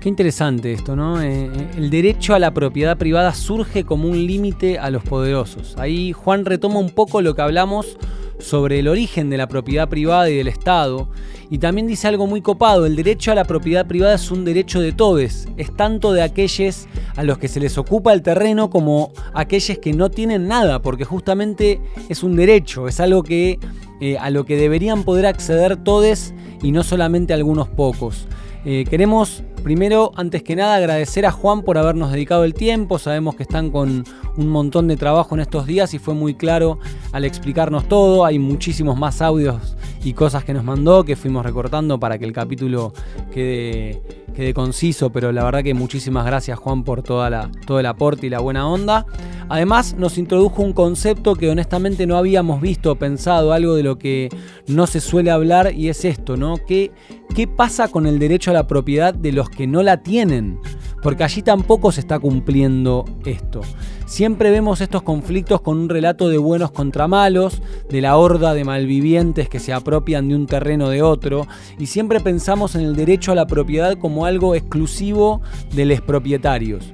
Qué 0.01 0.09
interesante 0.09 0.71
esto, 0.71 0.95
¿no? 0.95 1.21
Eh, 1.21 1.45
eh, 1.45 1.69
el 1.77 1.89
derecho 1.89 2.35
a 2.35 2.39
la 2.39 2.53
propiedad 2.53 2.97
privada 2.97 3.33
surge 3.33 3.85
como 3.85 4.07
un 4.07 4.27
límite 4.27 4.77
a 4.77 4.91
los 4.91 5.03
poderosos. 5.03 5.75
Ahí 5.79 6.11
Juan 6.11 6.45
retoma 6.45 6.79
un 6.79 6.91
poco 6.91 7.21
lo 7.21 7.33
que 7.33 7.41
hablamos 7.41 7.97
sobre 8.39 8.79
el 8.79 8.87
origen 8.87 9.29
de 9.29 9.37
la 9.37 9.47
propiedad 9.47 9.89
privada 9.89 10.29
y 10.29 10.37
del 10.37 10.47
Estado. 10.47 11.07
Y 11.49 11.59
también 11.59 11.87
dice 11.87 12.07
algo 12.07 12.27
muy 12.27 12.41
copado, 12.41 12.85
el 12.85 12.95
derecho 12.95 13.31
a 13.31 13.35
la 13.35 13.45
propiedad 13.45 13.85
privada 13.85 14.15
es 14.15 14.31
un 14.31 14.45
derecho 14.45 14.81
de 14.81 14.91
todos, 14.91 15.47
es 15.57 15.75
tanto 15.75 16.11
de 16.11 16.23
aquellos 16.23 16.87
a 17.15 17.23
los 17.23 17.37
que 17.37 17.47
se 17.47 17.59
les 17.59 17.77
ocupa 17.77 18.13
el 18.13 18.23
terreno 18.23 18.69
como 18.69 19.11
aquellos 19.33 19.77
que 19.77 19.93
no 19.93 20.09
tienen 20.09 20.47
nada, 20.47 20.81
porque 20.81 21.05
justamente 21.05 21.81
es 22.09 22.23
un 22.23 22.35
derecho, 22.35 22.87
es 22.87 22.99
algo 22.99 23.21
que, 23.21 23.59
eh, 24.01 24.17
a 24.17 24.31
lo 24.31 24.45
que 24.45 24.57
deberían 24.57 25.03
poder 25.03 25.27
acceder 25.27 25.77
todos 25.77 26.33
y 26.63 26.71
no 26.71 26.83
solamente 26.83 27.33
algunos 27.33 27.69
pocos. 27.69 28.27
queremos 28.63 29.43
Primero, 29.65 30.11
antes 30.15 30.43
que 30.43 30.55
nada, 30.55 30.75
agradecer 30.75 31.25
a 31.25 31.31
Juan 31.31 31.63
por 31.63 31.79
habernos 31.79 32.11
dedicado 32.11 32.43
el 32.43 32.53
tiempo. 32.53 32.99
Sabemos 32.99 33.35
que 33.35 33.41
están 33.41 33.71
con 33.71 34.03
un 34.37 34.47
montón 34.49 34.87
de 34.87 34.95
trabajo 34.95 35.33
en 35.33 35.41
estos 35.41 35.65
días 35.65 35.95
y 35.95 35.97
fue 35.97 36.13
muy 36.13 36.35
claro 36.35 36.77
al 37.11 37.25
explicarnos 37.25 37.87
todo. 37.87 38.25
Hay 38.25 38.37
muchísimos 38.37 38.95
más 38.95 39.23
audios 39.23 39.75
y 40.05 40.13
cosas 40.13 40.45
que 40.45 40.53
nos 40.53 40.63
mandó 40.63 41.03
que 41.03 41.15
fuimos 41.15 41.43
recortando 41.43 41.99
para 41.99 42.19
que 42.19 42.25
el 42.25 42.31
capítulo 42.31 42.93
quede, 43.33 44.03
quede 44.35 44.53
conciso, 44.53 45.09
pero 45.09 45.31
la 45.31 45.43
verdad 45.43 45.63
que 45.63 45.73
muchísimas 45.73 46.27
gracias 46.27 46.59
Juan 46.59 46.83
por 46.83 47.01
toda 47.01 47.31
la, 47.31 47.49
todo 47.65 47.79
el 47.79 47.87
aporte 47.87 48.27
y 48.27 48.29
la 48.29 48.39
buena 48.39 48.69
onda. 48.69 49.07
Además 49.49 49.95
nos 49.97 50.19
introdujo 50.19 50.61
un 50.61 50.73
concepto 50.73 51.35
que 51.35 51.49
honestamente 51.49 52.05
no 52.05 52.17
habíamos 52.17 52.61
visto 52.61 52.95
pensado, 52.95 53.51
algo 53.51 53.73
de 53.73 53.81
lo 53.81 53.97
que 53.97 54.29
no 54.67 54.85
se 54.85 54.99
suele 54.99 55.31
hablar 55.31 55.73
y 55.73 55.89
es 55.89 56.05
esto, 56.05 56.37
¿no? 56.37 56.57
¿Qué, 56.67 56.91
¿Qué 57.33 57.47
pasa 57.47 57.87
con 57.87 58.05
el 58.05 58.19
derecho 58.19 58.51
a 58.51 58.53
la 58.53 58.67
propiedad 58.67 59.11
de 59.11 59.31
los 59.31 59.49
que 59.49 59.65
no 59.65 59.81
la 59.81 60.03
tienen? 60.03 60.59
Porque 61.05 61.23
allí 61.23 61.43
tampoco 61.43 61.91
se 61.91 61.99
está 61.99 62.17
cumpliendo 62.17 63.05
esto. 63.27 63.61
Siempre 64.07 64.49
vemos 64.49 64.81
estos 64.81 65.03
conflictos 65.03 65.61
con 65.61 65.77
un 65.77 65.87
relato 65.87 66.29
de 66.29 66.39
buenos 66.39 66.71
contra 66.71 67.07
malos, 67.07 67.61
de 67.87 68.01
la 68.01 68.17
horda 68.17 68.55
de 68.55 68.63
malvivientes 68.63 69.47
que 69.47 69.59
se 69.59 69.71
apropian 69.71 70.29
de 70.29 70.35
un 70.35 70.47
terreno 70.47 70.89
de 70.89 71.03
otro, 71.03 71.45
y 71.77 71.85
siempre 71.85 72.21
pensamos 72.21 72.73
en 72.73 72.81
el 72.81 72.95
derecho 72.95 73.31
a 73.31 73.35
la 73.35 73.45
propiedad 73.45 73.99
como 73.99 74.25
algo 74.25 74.55
exclusivo 74.55 75.41
de 75.75 75.85
los 75.85 76.01
propietarios. 76.01 76.91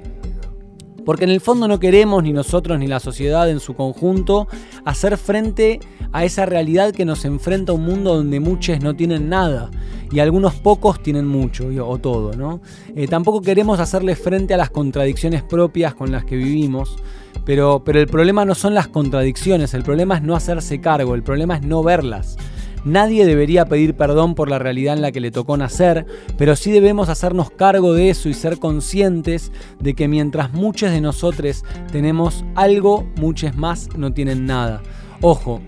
Porque 1.06 1.24
en 1.24 1.32
el 1.32 1.42
fondo 1.42 1.68
no 1.68 1.80
queremos 1.80 2.24
ni 2.24 2.34
nosotros 2.34 2.78
ni 2.80 2.88
la 2.88 3.00
sociedad 3.00 3.50
en 3.50 3.60
su 3.60 3.74
conjunto 3.74 4.48
hacer 4.86 5.18
frente 5.18 5.80
a 6.12 6.26
esa 6.26 6.46
realidad 6.46 6.94
que 6.94 7.06
nos 7.06 7.26
enfrenta 7.26 7.72
a 7.72 7.76
un 7.76 7.86
mundo 7.86 8.16
donde 8.16 8.40
muchos 8.40 8.82
no 8.82 8.96
tienen 8.96 9.30
nada 9.30 9.72
y 10.12 10.20
algunos 10.20 10.56
pocos 10.56 11.02
tienen 11.02 11.26
mucho 11.26 11.70
o 11.88 11.98
todo, 11.98 12.34
¿no? 12.34 12.62
Eh, 12.96 13.08
tampoco 13.08 13.42
queremos 13.42 13.80
hacerle 13.80 14.16
frente 14.16 14.54
a 14.54 14.58
las 14.58 14.70
contradicciones 14.70 15.42
propias 15.42 15.96
con 15.96 16.12
las 16.12 16.26
que 16.26 16.36
vivimos, 16.36 16.98
pero, 17.46 17.82
pero 17.84 18.00
el 18.00 18.08
problema 18.08 18.44
no 18.44 18.54
son 18.54 18.74
las 18.74 18.88
contradicciones, 18.88 19.74
el 19.74 19.84
problema 19.84 20.18
es 20.18 20.22
no 20.22 20.36
hacerse 20.36 20.82
cargo, 20.82 21.16
el 21.16 21.24
problema 21.24 21.56
es 21.56 21.62
no 21.64 21.82
verlas. 21.82 22.38
Nadie 22.84 23.26
debería 23.26 23.66
pedir 23.66 23.96
perdón 23.96 24.36
por 24.36 24.50
la 24.50 24.60
realidad 24.60 24.96
en 24.96 25.02
la 25.02 25.12
que 25.12 25.20
le 25.20 25.32
tocó 25.32 25.56
nacer, 25.58 26.06
pero 26.38 26.56
sí 26.56 26.72
debemos 26.72 27.10
hacernos 27.10 27.52
cargo 27.52 27.94
de 27.94 28.10
eso 28.10 28.30
y 28.30 28.34
ser 28.34 28.58
conscientes 28.58 29.52
de 29.80 29.94
que 29.94 30.08
mientras 30.08 30.54
muchos 30.54 30.92
de 30.92 31.02
nosotros 31.02 31.64
tenemos 31.92 32.44
algo, 32.56 33.08
muchos 33.20 33.56
más 33.56 33.90
no 33.96 34.14
tienen 34.14 34.46
nada. 34.46 34.82
Ojo, 35.22 35.62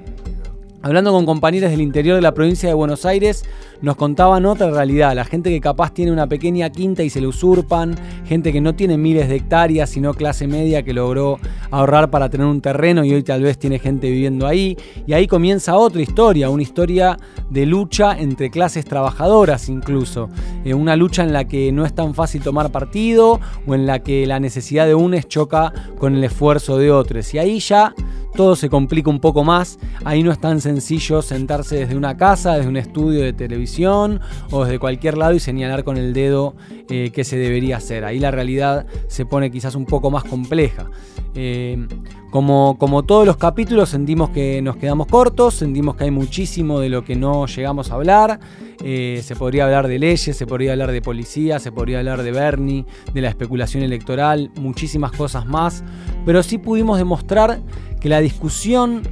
Hablando 0.85 1.13
con 1.13 1.25
compañeros 1.25 1.71
del 1.71 1.79
interior 1.79 2.17
de 2.17 2.21
la 2.21 2.33
provincia 2.33 2.67
de 2.67 2.75
Buenos 2.75 3.05
Aires, 3.05 3.45
nos 3.81 3.95
contaban 3.95 4.45
otra 4.45 4.69
realidad. 4.69 5.15
La 5.15 5.23
gente 5.23 5.49
que 5.49 5.61
capaz 5.61 5.93
tiene 5.93 6.11
una 6.11 6.27
pequeña 6.27 6.69
quinta 6.71 7.03
y 7.03 7.09
se 7.09 7.21
le 7.21 7.27
usurpan, 7.27 7.95
gente 8.25 8.51
que 8.51 8.59
no 8.59 8.75
tiene 8.75 8.97
miles 8.97 9.29
de 9.29 9.37
hectáreas, 9.37 9.91
sino 9.91 10.13
clase 10.13 10.45
media 10.45 10.83
que 10.83 10.91
logró 10.91 11.39
ahorrar 11.71 12.09
para 12.09 12.29
tener 12.29 12.47
un 12.47 12.59
terreno 12.59 13.05
y 13.05 13.13
hoy 13.13 13.23
tal 13.23 13.43
vez 13.43 13.57
tiene 13.57 13.79
gente 13.79 14.09
viviendo 14.11 14.45
ahí. 14.45 14.77
Y 15.07 15.13
ahí 15.13 15.25
comienza 15.25 15.77
otra 15.77 16.01
historia, 16.01 16.49
una 16.49 16.63
historia 16.63 17.17
de 17.49 17.65
lucha 17.65 18.19
entre 18.19 18.49
clases 18.49 18.83
trabajadoras 18.83 19.69
incluso. 19.69 20.29
Eh, 20.65 20.73
una 20.73 20.97
lucha 20.97 21.23
en 21.23 21.31
la 21.31 21.47
que 21.47 21.71
no 21.71 21.85
es 21.85 21.95
tan 21.95 22.13
fácil 22.13 22.41
tomar 22.41 22.73
partido 22.73 23.39
o 23.65 23.73
en 23.73 23.85
la 23.85 23.99
que 23.99 24.27
la 24.27 24.41
necesidad 24.41 24.85
de 24.85 24.95
unos 24.95 25.29
choca 25.29 25.71
con 25.97 26.13
el 26.13 26.25
esfuerzo 26.25 26.77
de 26.77 26.91
otros. 26.91 27.33
Y 27.33 27.37
ahí 27.37 27.59
ya 27.59 27.95
todo 28.35 28.55
se 28.55 28.69
complica 28.69 29.09
un 29.09 29.19
poco 29.19 29.43
más. 29.43 29.79
Ahí 30.05 30.23
no 30.23 30.31
es 30.31 30.39
tan 30.39 30.61
sencillo 30.61 31.21
sentarse 31.21 31.77
desde 31.77 31.95
una 31.95 32.17
casa, 32.17 32.55
desde 32.55 32.69
un 32.69 32.77
estudio 32.77 33.21
de 33.21 33.33
televisión 33.33 34.21
o 34.51 34.63
desde 34.63 34.79
cualquier 34.79 35.17
lado 35.17 35.33
y 35.33 35.39
señalar 35.39 35.83
con 35.83 35.97
el 35.97 36.13
dedo 36.13 36.55
eh, 36.89 37.11
qué 37.13 37.23
se 37.23 37.37
debería 37.37 37.77
hacer. 37.77 38.05
Ahí 38.05 38.19
la 38.19 38.31
realidad 38.31 38.85
se 39.07 39.25
pone 39.25 39.51
quizás 39.51 39.75
un 39.75 39.85
poco 39.85 40.11
más 40.11 40.23
compleja. 40.23 40.89
Eh, 41.35 41.87
como, 42.33 43.03
todos 43.03 43.27
los 43.27 43.37
capítulos 43.37 43.89
sentimos 43.89 44.31
que 44.31 44.59
nos 44.63 44.75
quedamos 44.77 45.05
cortos, 45.05 45.53
sentimos 45.53 45.95
que 45.95 46.05
hay 46.05 46.09
muchísimo 46.11 46.79
de 46.79 46.89
lo 46.89 47.05
que 47.05 47.15
no 47.15 47.45
llegamos 47.45 47.91
a 47.91 47.93
hablar. 47.93 48.39
Eh, 48.83 49.21
se 49.23 49.35
podría 49.35 49.65
hablar 49.65 49.87
de 49.87 49.99
leyes, 49.99 50.35
se 50.35 50.47
podría 50.47 50.71
hablar 50.71 50.91
de 50.91 50.99
policía, 50.99 51.59
se 51.59 51.71
podría 51.71 51.99
hablar 51.99 52.23
de 52.23 52.31
Bernie, 52.31 52.85
de 53.13 53.21
la 53.21 53.29
especulación 53.29 53.83
electoral, 53.83 54.49
muchísimas 54.55 55.11
cosas 55.11 55.45
más. 55.45 55.83
Pero 56.25 56.41
sí 56.41 56.57
pudimos 56.57 56.97
demostrar 56.97 57.61
que 58.01 58.09
la 58.09 58.19
discusión 58.19 59.03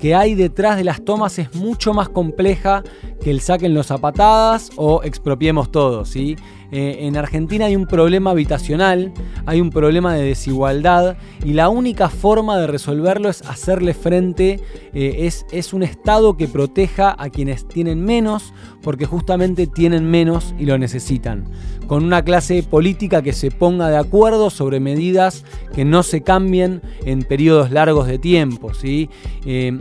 que 0.00 0.14
hay 0.14 0.34
detrás 0.34 0.78
de 0.78 0.84
las 0.84 1.04
tomas 1.04 1.38
es 1.38 1.54
mucho 1.54 1.92
más 1.92 2.08
compleja 2.08 2.82
que 3.22 3.30
el 3.30 3.42
saquen 3.42 3.74
los 3.74 3.88
zapatadas 3.88 4.70
o 4.76 5.02
expropiemos 5.04 5.70
todo, 5.70 6.06
¿sí? 6.06 6.36
Eh, 6.72 6.98
en 7.00 7.16
Argentina 7.16 7.66
hay 7.66 7.76
un 7.76 7.86
problema 7.86 8.30
habitacional, 8.30 9.12
hay 9.46 9.60
un 9.60 9.70
problema 9.70 10.14
de 10.14 10.22
desigualdad 10.22 11.16
y 11.44 11.52
la 11.52 11.68
única 11.68 12.08
forma 12.08 12.58
de 12.58 12.66
resolverlo 12.66 13.28
es 13.28 13.42
hacerle 13.42 13.94
frente, 13.94 14.60
eh, 14.94 15.16
es, 15.20 15.46
es 15.50 15.72
un 15.72 15.82
Estado 15.82 16.36
que 16.36 16.48
proteja 16.48 17.14
a 17.18 17.28
quienes 17.30 17.66
tienen 17.66 18.04
menos 18.04 18.52
porque 18.82 19.06
justamente 19.06 19.66
tienen 19.66 20.10
menos 20.10 20.54
y 20.58 20.64
lo 20.64 20.78
necesitan, 20.78 21.44
con 21.86 22.04
una 22.04 22.22
clase 22.24 22.62
política 22.62 23.22
que 23.22 23.32
se 23.32 23.50
ponga 23.50 23.88
de 23.88 23.96
acuerdo 23.96 24.50
sobre 24.50 24.80
medidas 24.80 25.44
que 25.74 25.84
no 25.84 26.02
se 26.02 26.22
cambien 26.22 26.82
en 27.04 27.22
periodos 27.22 27.70
largos 27.70 28.06
de 28.06 28.18
tiempo. 28.18 28.74
¿sí? 28.74 29.10
Eh, 29.44 29.78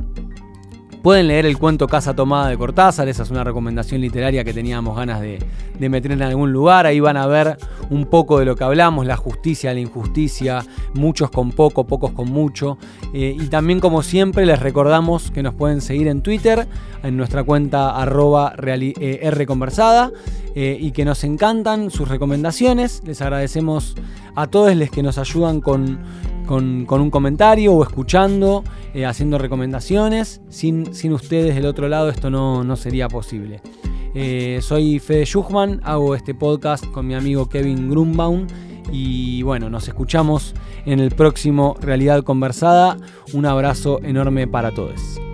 Pueden 1.02 1.30
leer 1.30 1.46
el 1.46 1.58
cuento 1.58 1.88
Casa 1.88 2.14
Tomada 2.14 2.50
de 2.50 2.58
Cortázar, 2.58 3.08
esa 3.08 3.24
es 3.24 3.32
una 3.32 3.46
recomendación 3.46 4.02
literaria 4.02 4.44
que 4.44 4.54
teníamos 4.54 4.98
ganas 4.98 5.22
de, 5.22 5.40
meter 5.80 6.12
en 6.12 6.22
algún 6.22 6.52
lugar. 6.52 6.86
Ahí 6.86 7.00
van 7.00 7.16
a 7.16 7.26
ver 7.26 7.58
un 7.90 8.06
poco 8.06 8.38
de 8.38 8.44
lo 8.44 8.58
que 8.58 8.66
hablamos, 8.66 9.06
la 9.06 9.16
justicia, 9.16 9.74
la 9.74 9.80
injusticia, 9.80 10.66
muchos 10.94 11.32
con 11.32 11.54
poco, 11.54 11.88
pocos 11.88 12.12
con 12.12 12.30
mucho. 12.30 12.78
Eh, 13.14 13.34
y 13.40 13.48
también, 13.48 13.80
como 13.80 14.04
siempre, 14.04 14.46
les 14.46 14.60
recordamos 14.60 15.32
que 15.32 15.42
nos 15.42 15.54
pueden 15.54 15.80
seguir 15.80 16.10
en 16.10 16.22
Twitter, 16.22 16.68
en 17.02 17.16
nuestra 17.16 17.46
cuenta 17.46 17.96
arroba 17.96 18.54
eh, 18.58 19.32
rconversada, 19.32 20.12
eh, 20.54 20.78
y 20.78 20.92
que 20.92 21.06
nos 21.06 21.24
encantan 21.24 21.92
sus 21.92 22.10
recomendaciones. 22.10 23.04
Les 23.06 23.22
agradecemos 23.22 23.96
a 24.36 24.48
todos 24.48 24.76
los 24.76 24.90
que 24.90 25.02
nos 25.02 25.18
ayudan 25.18 25.62
con 25.62 26.00
con, 26.50 26.88
un 26.90 27.12
comentario 27.12 27.74
o 27.76 27.84
escuchando, 27.84 28.64
eh, 28.96 29.06
haciendo 29.06 29.38
recomendaciones. 29.38 30.42
Sin, 30.50 30.96
sin, 30.96 31.14
ustedes 31.14 31.54
del 31.54 31.68
otro 31.68 31.88
lado 31.88 32.10
esto 32.10 32.32
no, 32.32 32.76
sería 32.76 33.08
posible. 33.08 33.62
Eh, 34.16 34.58
soy 34.64 34.98
Fede 34.98 35.26
Schuchman, 35.28 35.80
hago 35.84 36.16
este 36.16 36.34
podcast 36.34 36.84
con 36.88 37.06
mi 37.06 37.14
amigo 37.14 37.48
Kevin 37.48 37.92
Grunbaum 37.92 38.48
y 38.92 39.44
bueno, 39.44 39.70
nos 39.70 39.88
escuchamos 39.88 40.56
en 40.88 41.00
el 41.00 41.12
próximo 41.12 41.76
Realidad 41.80 42.24
Conversada. 42.24 42.98
Un 43.34 43.46
abrazo 43.46 44.00
enorme 44.02 44.48
para 44.48 44.72
todos. 44.72 45.29